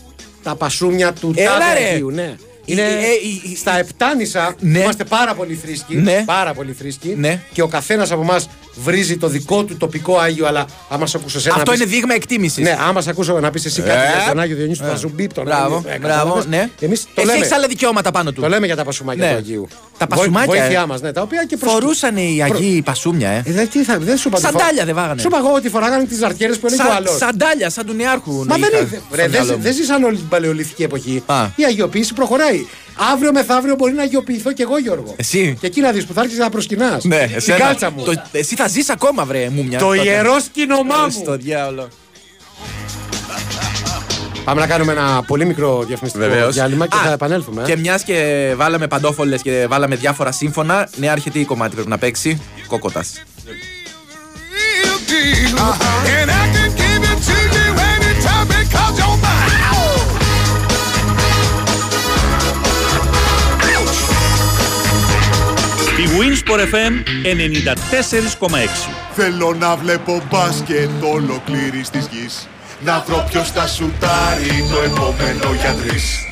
[0.43, 1.85] τα πασούμια του Έλα, τάδε ρε.
[1.93, 2.11] Αγίου.
[2.11, 2.35] Ναι.
[2.65, 4.55] Είναι ε, στα Επτάνησα.
[4.61, 4.79] Ναι.
[4.79, 5.97] Είμαστε πάρα πολύ φρίσκοι.
[5.97, 6.23] Ναι.
[6.27, 7.15] Πάρα πολύ φρίσκοι.
[7.19, 7.43] Ναι.
[7.53, 10.47] Και ο καθένας από εμάς βρίζει το δικό του τοπικό Άγιο.
[10.47, 11.55] Αλλά άμα σε ακούσω εσένα.
[11.55, 12.65] Αυτό να πεις- είναι δείγμα εκτίμησης.
[12.65, 14.17] Ναι, άμα σε ακούσω να πεις εσύ κάτι Ε.
[14.19, 14.95] για τον Άγιο Διονύσιο του Ε.
[14.95, 16.47] Αζουμπί, τον Μπράβο, Άγιο- ε, μπράβο, κατάλαβες.
[16.47, 16.69] ναι.
[16.81, 17.39] Εμείς το Εσύ λέμε.
[17.39, 18.41] έχεις άλλα δικαιώματα πάνω του.
[18.41, 19.31] Το λέμε για τα πασουμάκια Ναι.
[19.33, 19.69] του Αγίου.
[19.99, 20.87] Τα Βοή- πασουμάκια, Βοήθειά ε.
[20.87, 21.73] μας, ναι, τα οποία και προς...
[21.73, 23.43] Φορούσαν οι Αγίοι πασούμια, ε.
[23.47, 24.37] Ε, δε- τι θα, δεν σου είπα.
[24.39, 25.21] ότι φο- Σαντάλια δεν βάγανε.
[25.21, 27.17] Σου είπα εγώ ότι φοράγανε τις ζαρτιέρες που είναι Σα- και ο άλλος.
[27.17, 28.33] Σαντάλια, σαν του Νιάρχου.
[28.33, 28.89] Μα δεν είχα είναι.
[28.89, 29.63] στο Ρε, μυαλό δεν μου.
[29.63, 31.23] δεν ζήσαν όλη την παλαιολιθική εποχή.
[31.27, 31.47] Α.
[31.57, 32.67] Η αγιοποίηση προχωράει.
[33.13, 35.15] Αύριο μεθαύριο μπορεί να αγιοποιηθώ κι εγώ, Γιώργο.
[35.17, 35.57] Εσύ.
[35.61, 37.05] Και εκεί να δεις που θα έρχεσαι να προσκυνάς.
[37.05, 37.59] Ναι, Στην εσένα.
[37.59, 38.03] κάλτσα μου.
[38.03, 39.79] Το- εσύ θα ζεις ακόμα, βρε, μούμια.
[39.79, 40.03] Το τότε.
[40.03, 41.11] ιερός σκηνομά Ε, μου.
[41.11, 41.89] Στο διάολο.
[44.45, 46.55] Πάμε να κάνουμε ένα πολύ μικρό διαφημιστικό Βεβαίως.
[46.55, 47.63] διάλειμμα και Α, θα επανέλθουμε.
[47.63, 47.65] ε.
[47.65, 51.99] Και μιας και βάλαμε παντόφολες και βάλαμε διάφορα σύμφωνα, ναι, έρχεται η κομμάτι πρέπει να
[51.99, 52.41] παίξει.
[52.67, 53.13] Κόκοτας.
[58.35, 59.52] And
[66.23, 66.93] Winsport FM
[67.25, 68.91] 94,6.
[69.15, 72.49] Θέλω να βλέπω μπάσκετ ολοκλήρης της γης
[72.85, 76.32] Να βρω ποιος θα σουτάρει το επόμενο για τρεις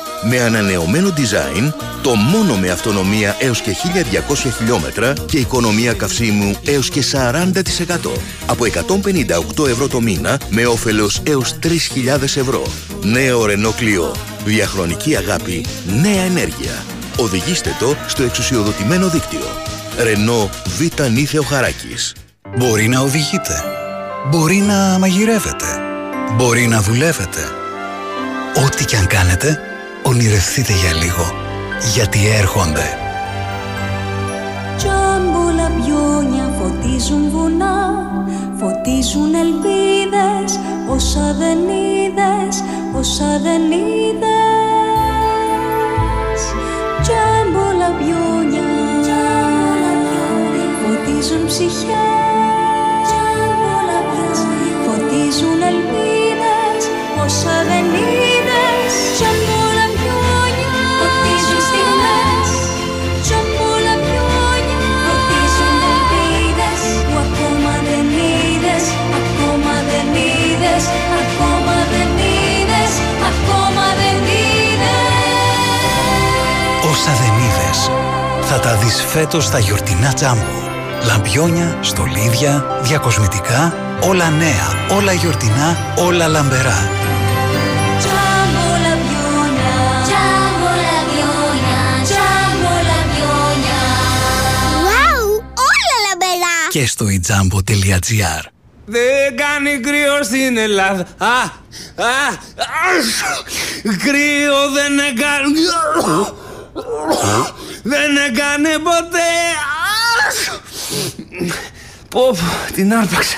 [0.23, 6.89] Με ανανεωμένο design, το μόνο με αυτονομία έως και 1200 χιλιόμετρα και οικονομία καυσίμου έως
[6.89, 8.11] και 40%.
[8.45, 12.63] Από 158 ευρώ το μήνα με όφελος έως 3.000 ευρώ.
[13.03, 14.15] Νέο Renault Clio.
[14.45, 15.65] Διαχρονική αγάπη,
[16.01, 16.83] νέα ενέργεια.
[17.17, 19.45] Οδηγήστε το στο εξουσιοδοτημένο δίκτυο.
[19.97, 22.15] Renault Β' Νίθεο Χαράκης.
[22.57, 23.63] Μπορεί να οδηγείτε.
[24.29, 25.65] Μπορεί να μαγειρεύετε.
[26.35, 27.39] Μπορεί να δουλεύετε.
[28.65, 29.59] Ό,τι και αν κάνετε,
[30.11, 31.25] ονειρευτείτε για λίγο.
[31.93, 32.87] Γιατί έρχονται.
[34.77, 37.77] Τζάμπολα πιόνια φωτίζουν βουνά
[38.59, 40.59] Φωτίζουν ελπίδες
[40.89, 42.55] Όσα δεν είδες
[42.99, 44.31] Όσα δεν είδες
[47.01, 48.69] Τζάμπολα πιόνια
[50.81, 53.07] Φωτίζουν ψυχές
[54.85, 56.83] Φωτίζουν ελπίδες
[57.25, 58.30] Όσα δεν είδες
[78.71, 80.69] θα τα δεις φέτος στα γιορτινά τζάμπο.
[81.07, 86.89] Λαμπιόνια, στολίδια, διακοσμητικά, όλα νέα, όλα γιορτινά, όλα λαμπερά.
[87.99, 89.75] Τζάμπολα πιόνια
[90.07, 93.81] Τζάμπολα πιόνια Τζάμπολα πιόνια
[94.85, 95.29] Βάου,
[95.69, 98.43] όλα λαμπερά Και στο ιτζάμπο.gr
[98.85, 101.05] Δεν κάνει κρύο στην Ελλάδα.
[101.17, 102.13] Α, α,
[102.57, 102.93] α,
[104.03, 106.40] κρύο δεν έκανε.
[107.83, 109.29] Δεν έκανε ποτέ.
[112.09, 112.37] Πω, πω,
[112.73, 113.37] την άρπαξα.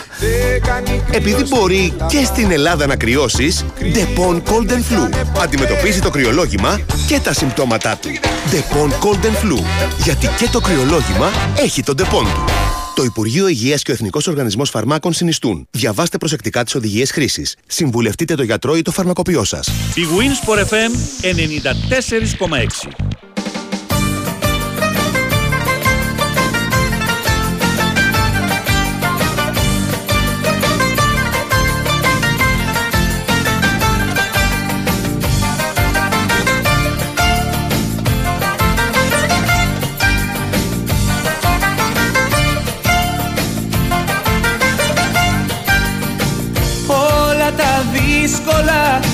[1.11, 5.09] Επειδή μπορεί και στην Ελλάδα να κρυώσεις, Depon Cold and Flu.
[5.41, 8.09] Αντιμετωπίζει το κρυολόγημα και τα συμπτώματά του.
[8.51, 9.63] Depon Cold and Flu.
[10.03, 12.43] Γιατί και το κρυολόγημα έχει τον Depon του.
[12.95, 15.67] Το Υπουργείο Υγείας και ο Εθνικός Οργανισμός Φαρμάκων συνιστούν.
[15.71, 17.55] Διαβάστε προσεκτικά τις οδηγίες χρήσης.
[17.67, 19.67] Συμβουλευτείτε το γιατρό ή το φαρμακοποιό σας.
[19.95, 20.91] Η Winsport FM
[21.21, 23.12] 94,6.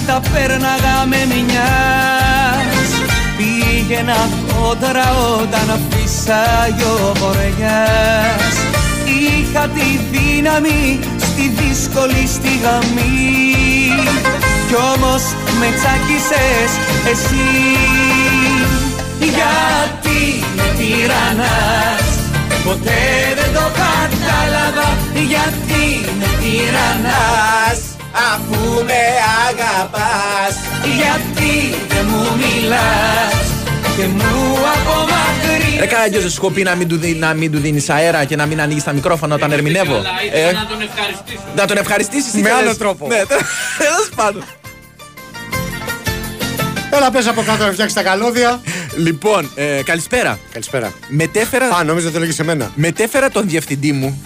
[0.10, 2.90] Τα πέρναγα με μιας
[3.38, 5.08] Πήγαινα κόντρα
[5.42, 8.56] όταν φύσαγε ο βοριάς
[9.20, 13.10] Είχα τη δύναμη στη δύσκολη στιγμή
[14.68, 15.24] Κι όμως
[15.60, 16.72] με τσάκισες
[17.12, 17.50] εσύ.
[19.20, 22.10] Γιατί με τυραννάς;
[22.66, 23.02] Ποτέ
[23.36, 24.90] δεν το κατάλαβα.
[25.14, 29.02] Γιατί με τυραννάς; Αφού με
[29.50, 30.56] αγαπάς
[30.96, 33.34] Γιατί δεν μου μιλάς
[33.98, 37.60] και μου απομακρύνεις Ρε Καραγκιόζη, σου έχω πει να μην του, δι- να μην του
[37.60, 39.96] δίνεις αέρα και να μην ανοίγεις τα μικρόφωνα όταν ερμηνεύω.
[40.34, 42.58] Ε, να τον ευχαριστήσω να τον ευχαριστήσεις Με ήθελες.
[42.60, 43.08] άλλο τρόπο.
[43.08, 43.16] Ναι,
[43.84, 44.44] τέλος πάντων.
[46.92, 48.62] Έλα πες από κάτω να φτιάξει τα καλώδια.
[48.98, 50.40] Λοιπόν, ε, καλησπέρα.
[50.52, 50.94] Καλησπέρα.
[51.08, 52.72] Μετέφερα, Α, νόμιζα ότι έλεγες σε μένα.
[52.76, 54.24] μετέφερα τον διευθυντή μου.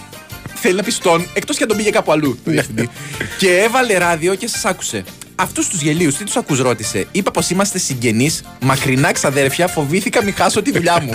[0.66, 2.40] Θέλει να πει στον, εκτός και αν τον πήγε κάπου αλλού.
[2.44, 2.90] τον διευθυντή.
[3.40, 5.04] και έβαλε ράδιο και σας άκουσε.
[5.36, 7.06] Αυτούς τους γελίους, τι τους ακούς, ρώτησε.
[7.12, 11.12] Είπα πως είμαστε συγγενείς, μακρινά ξαδέρφια, φοβήθηκα μην χάσω τη δουλειά μου.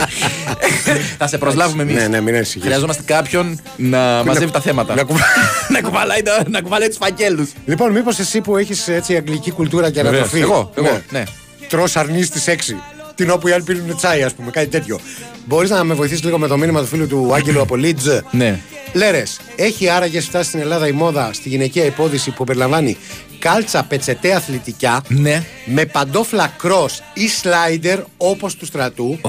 [1.18, 1.94] Θα σε προσλάβουμε εμείς.
[1.94, 2.62] Ναι, ναι, μην ανησυχείς.
[2.62, 4.94] Χρειαζόμαστε κάποιον να μαζεύει τα θέματα.
[4.94, 5.24] να κουβα-
[5.74, 7.51] να κουβαλάει, τα- να κουβαλάει τους φακέλους.
[7.66, 10.38] Λοιπόν, μήπως εσύ που έχεις έτσι αγγλική κουλτούρα και ανατροφή.
[10.40, 11.22] Εγώ, εγώ, ναι.
[11.68, 12.40] Τρώ αρνείς στι
[12.70, 12.74] 6.
[13.14, 15.01] Την όπου οι άλλοι πίνουν τσάι, ας πούμε, κάτι τέτοιο.
[15.49, 18.61] Μπορείς να με βοηθήσεις λίγο με το μήνυμα του φίλου του Άγγελου από Λίτζ; Ναι.
[18.92, 22.96] Λέρες, έχει άραγες φτάσει στην Ελλάδα η μόδα στη γυναικεία υπόδηση που περιλαμβάνει
[23.38, 25.44] κάλτσα πετσετέ αθλητικά Ναι.
[25.64, 29.20] με παντόφλα cross ή σλάιντερ όπως του στρατού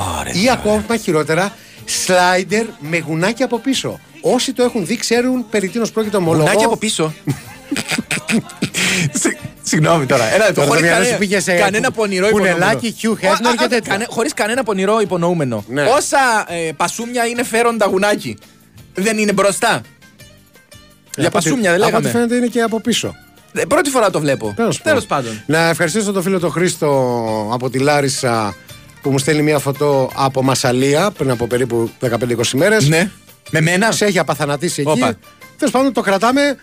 [0.43, 1.53] ή ακόμα χειρότερα
[1.86, 3.99] σλάιντερ με γουνάκι από πίσω.
[4.22, 6.43] Όσοι το έχουν δει ξέρουν περί τίνος πρόκειται ομολογώ.
[6.43, 7.13] Γουνάκι από πίσω.
[9.13, 10.23] Συ- Συγγνώμη τώρα.
[10.34, 10.53] Ένα λεπτό.
[10.53, 13.19] Τώρα το Χωρίς μυαλό κανένα- σου πήγε σε κανένα πονηρό κουνελάκι, υπονοούμενο.
[13.21, 13.91] Hugh Hefner και Α, α, τέτοια.
[13.91, 15.63] κανε- Χωρίς κανένα πονηρό υπονοούμενο.
[15.67, 15.84] Ναι.
[15.84, 18.38] Όσα ε, πασούμια είναι φέροντα γουνάκι.
[18.93, 19.82] Δεν είναι μπροστά.
[21.17, 22.09] Για Από ό,τι- πασούμια δεν Από ό,τι λέγαμε.
[22.09, 23.15] φαίνεται είναι και από πίσω.
[23.53, 24.53] Ε, Πρώτη φορά το βλέπω.
[24.55, 25.43] Τέλος Τέλος πάντων.
[25.45, 28.55] Να ευχαριστήσω τον φίλο τον Χρήστο από τη Λάρισα
[29.01, 32.77] που μου στέλνει μια φωτό από Μασαλία πριν από περίπου 15-20 μέρε.
[32.82, 33.09] Ναι.
[33.49, 33.91] Με μένα.
[33.91, 34.89] Σε έχει απαθανατήσει εκεί.
[34.91, 35.13] Όπα.
[35.57, 36.57] Τέλος πάντων το κρατάμε.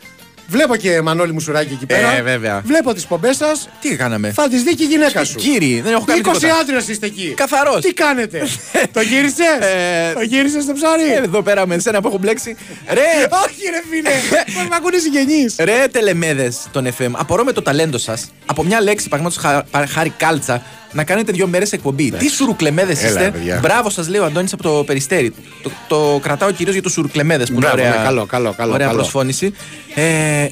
[0.49, 2.17] Βλέπω και Μανώλη Μουσουράκη εκεί πέρα.
[2.17, 2.61] Ε, βέβαια.
[2.65, 3.69] Βλέπω τις πομπές σας.
[3.81, 5.35] Τι κάναμε; Θα τις δει και η γυναίκα σου.
[5.35, 6.59] Κύριοι, δεν έχω κάνει 20 τίποτα.
[6.61, 7.33] άντρες είστε εκεί.
[7.37, 7.81] Καθαρός.
[7.81, 8.43] Τι κάνετε;
[8.95, 12.57] το γύρισες; Ε, το γύρισες στο ψάρι; Ε, Εδώ πέρα με εσένα που έχω μπλέξει.
[12.93, 13.01] Ρε,
[13.45, 14.11] Όχι, ρε φίλε.
[14.55, 18.81] Πώς με ακούνε συγγενείς; Ρε τελεμέδες των FM, απορώ με το ταλέντο σας από μια
[18.83, 20.63] λέξη, παραδείγματος χάρη κάλτσα,
[20.97, 22.11] να κάνετε δύο μέρες εκπομπή.
[22.11, 23.31] Τι σουρουκλεμέδες Έλα, είστε.
[23.31, 23.59] παιδιά.
[23.63, 25.33] Μπράβο σας λέει ο Αντώνης από το περιστέρι.
[25.63, 28.73] Το, το κρατάω κυρίως για τους σουρουκλεμέδες που είναι Μπράβο, ωραία, ναι, καλό, καλό, καλό,
[28.73, 28.99] ωραία καλό.
[28.99, 29.53] προσφώνηση.
[29.95, 30.49] Ε,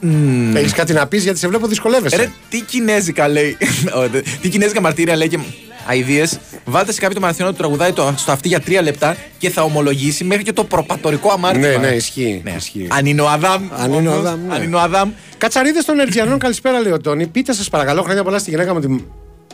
[0.00, 2.16] μ, Έχεις κάτι να πεις γιατί σε βλέπω δυσκολεύεσαι.
[2.16, 3.56] Ρε, τι κινέζικα λέει.
[3.98, 5.38] Ω, δε- τι κινέζικα μαρτύρια λέει και
[5.86, 6.24] αειδίε.
[6.64, 9.62] Βάλτε σε κάποιο το μαραθιανό του τραγουδάει το, στο αυτή για τρία λεπτά και θα
[9.62, 11.66] ομολογήσει μέχρι και το προπατορικό αμάρτημα.
[11.66, 12.40] Ναι, ναι, ισχύει.
[12.44, 12.54] Ναι.
[12.56, 12.86] ισχύει.
[12.90, 13.68] Αν είναι ο Αδάμ.
[13.78, 14.54] Αν είναι ο όμως, Αδάμ, ναι.
[14.54, 15.10] Αν είναι ο Αδάμ.
[15.38, 17.26] Κατσαρίδες των Ερτζιανών, καλησπέρα, λέει ο Τόνι.
[17.26, 18.86] Πείτε σας παρακαλώ χρόνια πολλά στη γυναίκα μου τη,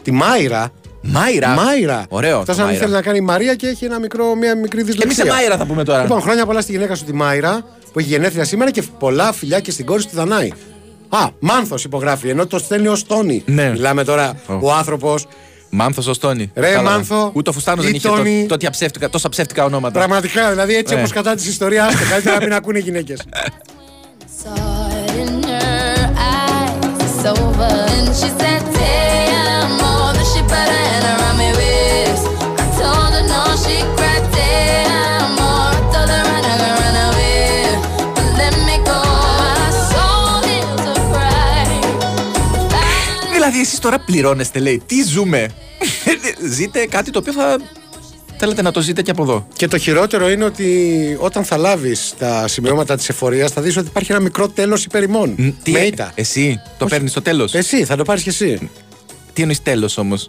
[0.05, 0.70] τη Μάιρα.
[1.02, 1.48] Μάιρα.
[1.48, 2.07] Μάιρα.
[2.09, 2.40] Ωραίο.
[2.42, 2.78] Φτάσα το να μην Μάιρα.
[2.80, 5.24] θέλει να κάνει η Μαρία και έχει ένα μικρό, μια μικρή Εμείς δυσλεξία.
[5.24, 6.02] σε Μάιρα θα πούμε τώρα.
[6.02, 9.61] Λοιπόν, χρόνια πολλά στη γυναίκα σου τη Μάιρα που έχει γενέθλια σήμερα και πολλά φιλιά
[9.61, 10.50] και στην κόρη σου τη Δανάη.
[11.09, 13.42] Α, Μάνθος υπογράφει, ενώ το στέλνει ως Τόνι.
[13.46, 13.70] Ναι.
[13.70, 14.59] Μιλάμε τώρα Ω.
[14.62, 15.26] ο άνθρωπος.
[15.70, 16.50] Μάνθος ως Τόνι.
[16.55, 16.90] Ρε, Κατάλαβα.
[16.90, 17.30] Μάνθο.
[17.34, 18.40] Ούτε ο Φουστάνο Ή δεν είχε Τόνι.
[18.40, 19.98] τό- τέτοια ψεύτικα, τόσα ψεύτικα ονόματα.
[19.98, 21.00] Πραγματικά, δηλαδή έτσι Ναι.
[21.00, 23.20] όπως κατά της ιστορίας, καλύτερα να μην ακούνε οι γυναίκες.
[43.74, 44.82] Εσείς τώρα πληρώνεστε, λέει.
[44.86, 45.48] Τι ζούμε;
[46.56, 47.56] Ζείτε κάτι το οποίο θα
[48.36, 49.46] θέλετε να το ζείτε και από εδώ.
[49.56, 53.86] Και το χειρότερο είναι ότι όταν θα λάβεις τα σημειώματα της εφορίας, θα δεις ότι
[53.86, 55.54] υπάρχει ένα μικρό τέλος υπερημών.
[55.62, 56.12] Τι, Με ήττα.
[56.14, 58.70] Εσύ το παίρνεις στο τέλος; Εσύ, θα το πάρεις και εσύ.
[59.32, 60.28] Τι εννοείς τέλος όμως;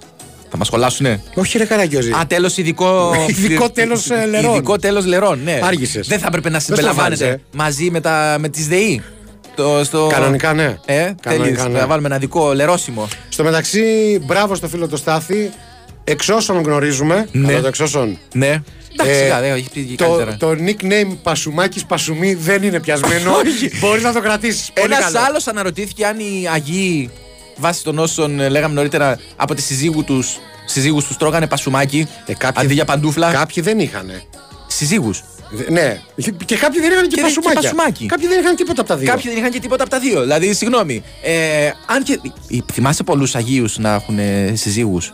[0.49, 1.23] Θα μας σχολάσουνε.
[1.35, 2.11] Όχι, ρε Καραγκιόζη.
[2.11, 3.13] Α, τέλος ειδικό.
[3.27, 4.53] Ειδικό τέλος, ε, λερών.
[4.53, 5.59] Ειδικό τέλος λερών, ναι.
[5.63, 6.07] Άργησες.
[6.07, 9.01] Δεν θα έπρεπε να Δεν στο συμπεριλαμβάνετε βάλεις, μαζί με, τα, με τις ΔΕΗ.
[9.56, 10.08] Το, στο...
[10.12, 10.78] Κανονικά, ναι.
[10.86, 11.80] Ε, Κανονικά, θέλεις ναι.
[11.80, 13.08] να βάλουμε ένα δικό λερόσιμο.
[13.30, 15.51] Στο μεταξύ, μπράβο στο φίλο το Στάθη.
[16.03, 17.28] Εξ όσων γνωρίζουμε.
[17.32, 17.47] Ναι.
[17.51, 18.18] αλλά το εξ όσων.
[18.34, 18.62] Ναι.
[18.93, 20.38] Εντάξει, Ε, σιγά, δεν έχει πει Το, καλύτερα.
[20.38, 23.32] το nickname Πασουμάκης Πασουμί δεν είναι πιασμένο.
[23.82, 24.70] Μπορείς να το κρατήσεις.
[24.74, 27.10] Ένας άλλος αναρωτήθηκε αν οι Αγίοι,
[27.58, 32.08] βάσει των όσων ε, λέγαμε νωρίτερα, από τη συζύγου τους συζύγους τους τρώγανε πασουμάκι
[32.53, 33.30] αντί για παντούφλα.
[33.30, 34.12] Ε, Κάποιοι δεν είχαν.
[34.68, 35.24] Συζύγους.
[35.69, 35.99] Ναι.
[36.45, 37.59] Και κάποιοι δεν είχαν και, Και- πασουμάκια.
[37.61, 38.05] και πασουμάκι.
[38.05, 39.07] Κάποιοι δεν είχαν τίποτα από τα δύο.
[39.09, 40.21] Κάποιοι δεν είχαν και τίποτα από τα δύο.
[40.21, 41.03] Δηλαδή, συγγνώμη.
[41.23, 42.19] Ε, αν και.
[42.51, 44.17] ε, Θυμάσαι πολλούς Αγίους να έχουν
[44.53, 45.11] συζύγους;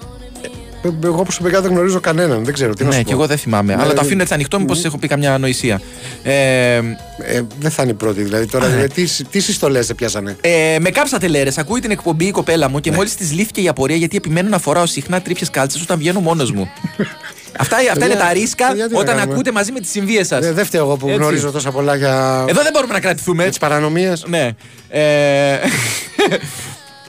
[0.83, 2.43] Ε, Εγώ προσωπικά δεν γνωρίζω κανέναν.
[2.45, 3.11] Δεν ξέρω τι να Ναι, σου και πω.
[3.17, 3.75] εγώ δεν θυμάμαι.
[3.75, 4.07] Ναι, αλλά το ναι.
[4.07, 5.81] αφήνω έτσι ανοιχτό, μήπως έχω πει καμιά ανοησία.
[6.23, 6.75] Ε,
[7.23, 8.23] Ε, δεν θα είναι η πρώτη.
[8.23, 11.57] Δηλαδή τώρα δηλαδή, τι, τι συστολές σε πιάσανε; Ε, με κάψατε λέρες.
[11.57, 12.81] Ακούει την εκπομπή η κοπέλα μου Ναι.
[12.81, 16.19] και μόλις της λύθηκε η απορία γιατί επιμένω να φοράω συχνά τρίπιε κάλτσες όταν βγαίνω
[16.19, 16.69] μόνος μου.
[17.59, 19.33] αυτά αυτά είναι Παιδιά, τα ρίσκα παιδιά, τι να όταν κάνουμε.
[19.33, 20.45] ακούτε μαζί με τις συμβίες σας.
[20.45, 21.19] Ε, δεν φταίω εγώ που Έτσι.
[21.19, 22.45] γνωρίζω τόσα πολλά για.
[22.47, 23.45] Εδώ δεν μπορούμε να κρατηθούμε.
[23.47, 24.25] τις παρανομίες.
[24.27, 24.49] Ναι.
[24.89, 25.55] Ε,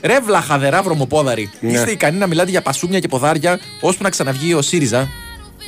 [0.04, 1.50] Ρε βλαχαδερά βρωμοπόδαρη.
[1.60, 1.72] Ναι.
[1.72, 5.08] Είστε ικανοί να μιλάτε για πασούμια και ποδάρια ώσπου να ξαναβγεί ο ΣΥΡΙΖΑ;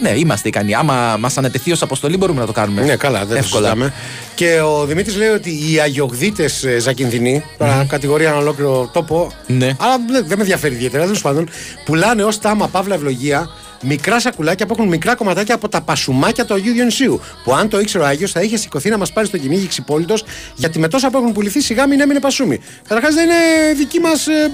[0.01, 0.75] Ναι, είμαστε ικανοί.
[0.75, 2.83] Άμα μας ανατεθεί ως αποστολή, μπορούμε να το κάνουμε.
[2.83, 3.69] Ναι, καλά, δεν το Εύκολα.
[3.69, 3.93] συζητάμε.
[4.35, 9.77] Και ο Δημήτρης λέει ότι οι αγιογδίτες Ζακυνθινοί, τώρα κατηγορία ένα ολόκληρο τόπο, Ναι.
[9.79, 11.49] αλλά δεν, δεν με ενδιαφέρει ιδιαίτερα, τέλος πάντων,
[11.85, 13.49] πουλάνε ως τάμα παύλα ευλογία
[13.85, 17.21] μικρά σακουλάκια που έχουν μικρά κομματάκια από τα πασουμάκια του Αγίου Διονυσίου.
[17.45, 20.25] Που αν το ήξερε ο Άγιος θα είχε σηκωθεί να μας πάρει στο κυνήγι ξυπόλυτος,
[20.55, 22.61] γιατί με τόσα που έχουν πουληθεί σιγά μην έμεινε πασούμι.
[22.89, 24.51] Καταρχάς δεν είναι δική μας ε,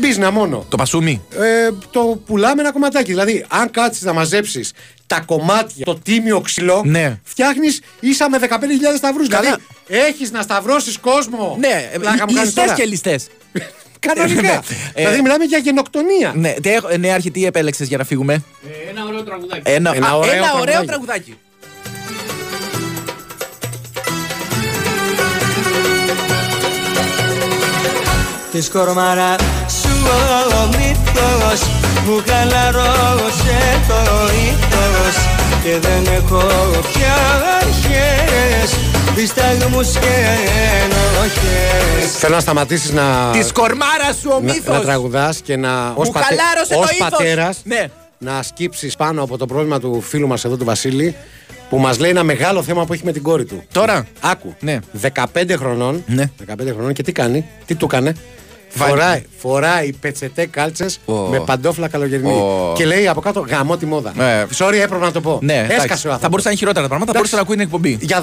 [0.00, 0.66] μπίζνα μόνο.
[0.68, 1.22] Το πασούμι.
[1.38, 3.10] Ε, το πουλάμε ένα κομματάκι.
[3.10, 4.72] Δηλαδή, αν κάτσεις να μαζέψεις
[5.06, 7.20] τα κομμάτια, το τίμιο ξυλό, Ναι.
[7.22, 9.28] φτιάχνεις ίσα με 15.000 σταυρούς.
[9.28, 9.42] Καλά.
[9.42, 9.62] Δηλαδή,
[10.08, 11.56] έχεις να σταυρώσεις κόσμο.
[11.60, 12.74] Ναι, Πλάκα μου κάνεις ληστέ τώρα.
[12.74, 13.18] και ληστέ.
[14.06, 14.40] Κανονικά.
[14.42, 14.60] Ναι.
[14.94, 16.32] δηλαδή, Ε, μιλάμε για γενοκτονία.
[16.34, 18.42] Ναι, τε- έχω- ναι, Άρχη, τι επέλεξες για να φύγουμε;
[18.90, 19.62] Ένα ωραίο τραγουδάκι.
[19.64, 20.86] Ένα, Ένα α, ωραίο ένα ωραίο τραγουδάκι.
[20.86, 21.36] τραγουδάκι.
[28.52, 29.34] Της κορμάρα
[29.80, 29.88] σου
[30.62, 31.60] ο μύθος
[32.06, 34.00] Μου χαλαρώσει το
[34.46, 35.16] ήθος
[35.64, 36.46] Και δεν έχω
[36.92, 37.14] πια
[37.60, 38.33] αρχές
[39.14, 39.98] Δισταγμούς και
[40.84, 43.30] ενοχές Θέλω να σταματήσεις να.
[43.32, 44.76] Της κορμάρα σου ο να, μύθος.
[44.76, 45.68] να τραγουδάς και να.
[45.96, 47.08] Μου χαλάρωσε το ως ήθος.
[47.10, 47.86] πατέρας, Ναι.
[48.18, 51.14] να σκύψεις πάνω από το πρόβλημα του φίλου μας εδώ του Βασίλη
[51.68, 53.62] που μας λέει ένα μεγάλο θέμα που έχει με την κόρη του.
[53.72, 54.06] Τώρα.
[54.20, 54.54] Άκου.
[54.60, 54.78] Ναι.
[54.92, 56.02] 15 χρονών.
[56.06, 56.30] Ναι.
[56.46, 58.14] 15 χρονών και τι κάνει, τι του έκανε.
[58.76, 61.12] Βάζει- Φοράει, φοράει πετσετέ κάλτσες Ω.
[61.14, 62.32] με παντόφλα καλοκαιρινή.
[62.32, 62.72] Ω.
[62.76, 64.12] Και λέει από κάτω γαμώ τη μόδα.
[64.16, 64.44] Ναι.
[64.58, 65.38] Sorry, έπρεπε να το πω.
[65.42, 65.74] Ναι, εντάξει.
[65.74, 66.18] Έσκασε ο άνθρωπος.
[66.20, 67.98] Θα μπορούσαν να είναι χειρότερα τα πράγματα, θα μπορούσε να ακούει την εκπομπή.
[68.00, 68.22] Για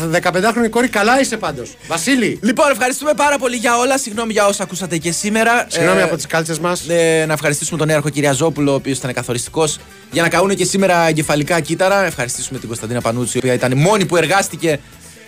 [0.63, 1.75] 15χρονη κόρη, καλά είσαι πάντως.
[1.87, 3.97] Βασίλη, Λοιπόν, ευχαριστούμε πάρα πολύ για όλα.
[3.97, 5.65] Συγγνώμη για όσα ακούσατε και σήμερα.
[5.69, 6.87] συγγνώμη Ε, από τις κάλτσες μας.
[6.89, 9.77] ε, να ευχαριστήσουμε τον Νέαρχο Κυριαζόπουλο, ο οποίος ήταν καθοριστικός
[10.11, 12.05] για να καούν και σήμερα εγκεφαλικά κύτταρα.
[12.05, 14.79] Ευχαριστήσουμε την Κωνσταντίνα Πανούτσι, η οποία ήταν η μόνη που εργάστηκε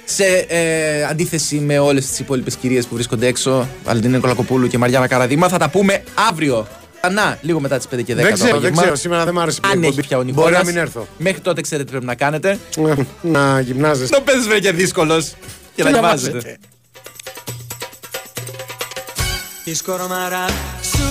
[0.06, 3.68] σε ε, αντίθεση με όλες τις υπόλοιπες κυρίες που βρίσκονται έξω.
[3.86, 5.48] Βαλεντίνα Κολακοπούλου και Μαριάννα Καραδίμα.
[5.50, 6.68] Θα τα πούμε αύριο.
[7.12, 8.82] Να, λίγο μετά τις 5 και 10 Δεν το ξέρω, δεν απόγευμα.
[8.82, 8.96] ξέρω.
[8.96, 10.08] Σήμερα δεν μ' άρεσε Αν η έχει εκπομπή.
[10.08, 10.58] πια ο Μπορεί Νικόλας.
[10.64, 11.08] να μην έρθω.
[11.18, 12.58] Μέχρι τότε ξέρετε τι πρέπει να κάνετε.
[13.22, 14.12] να γυμνάζεσαι.
[14.12, 15.34] Το παίζει βρε και δύσκολος.
[15.76, 16.32] Και να Τι να διαβάζετε.
[16.34, 16.58] βάζετε.
[19.64, 20.46] Της κορμάρα
[20.92, 21.04] σου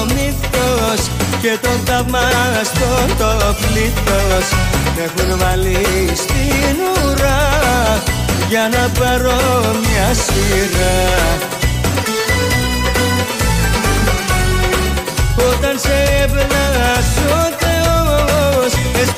[0.00, 1.06] ο μύθος
[1.42, 4.46] Και το θαυμάστο το πλήθος
[4.96, 5.76] Με έχουν βάλει
[6.14, 8.02] στην ουρά
[8.50, 9.36] για να πάρω
[9.80, 10.98] μια σειρά.
[15.52, 18.72] Όταν σε έβλασε ο Θεός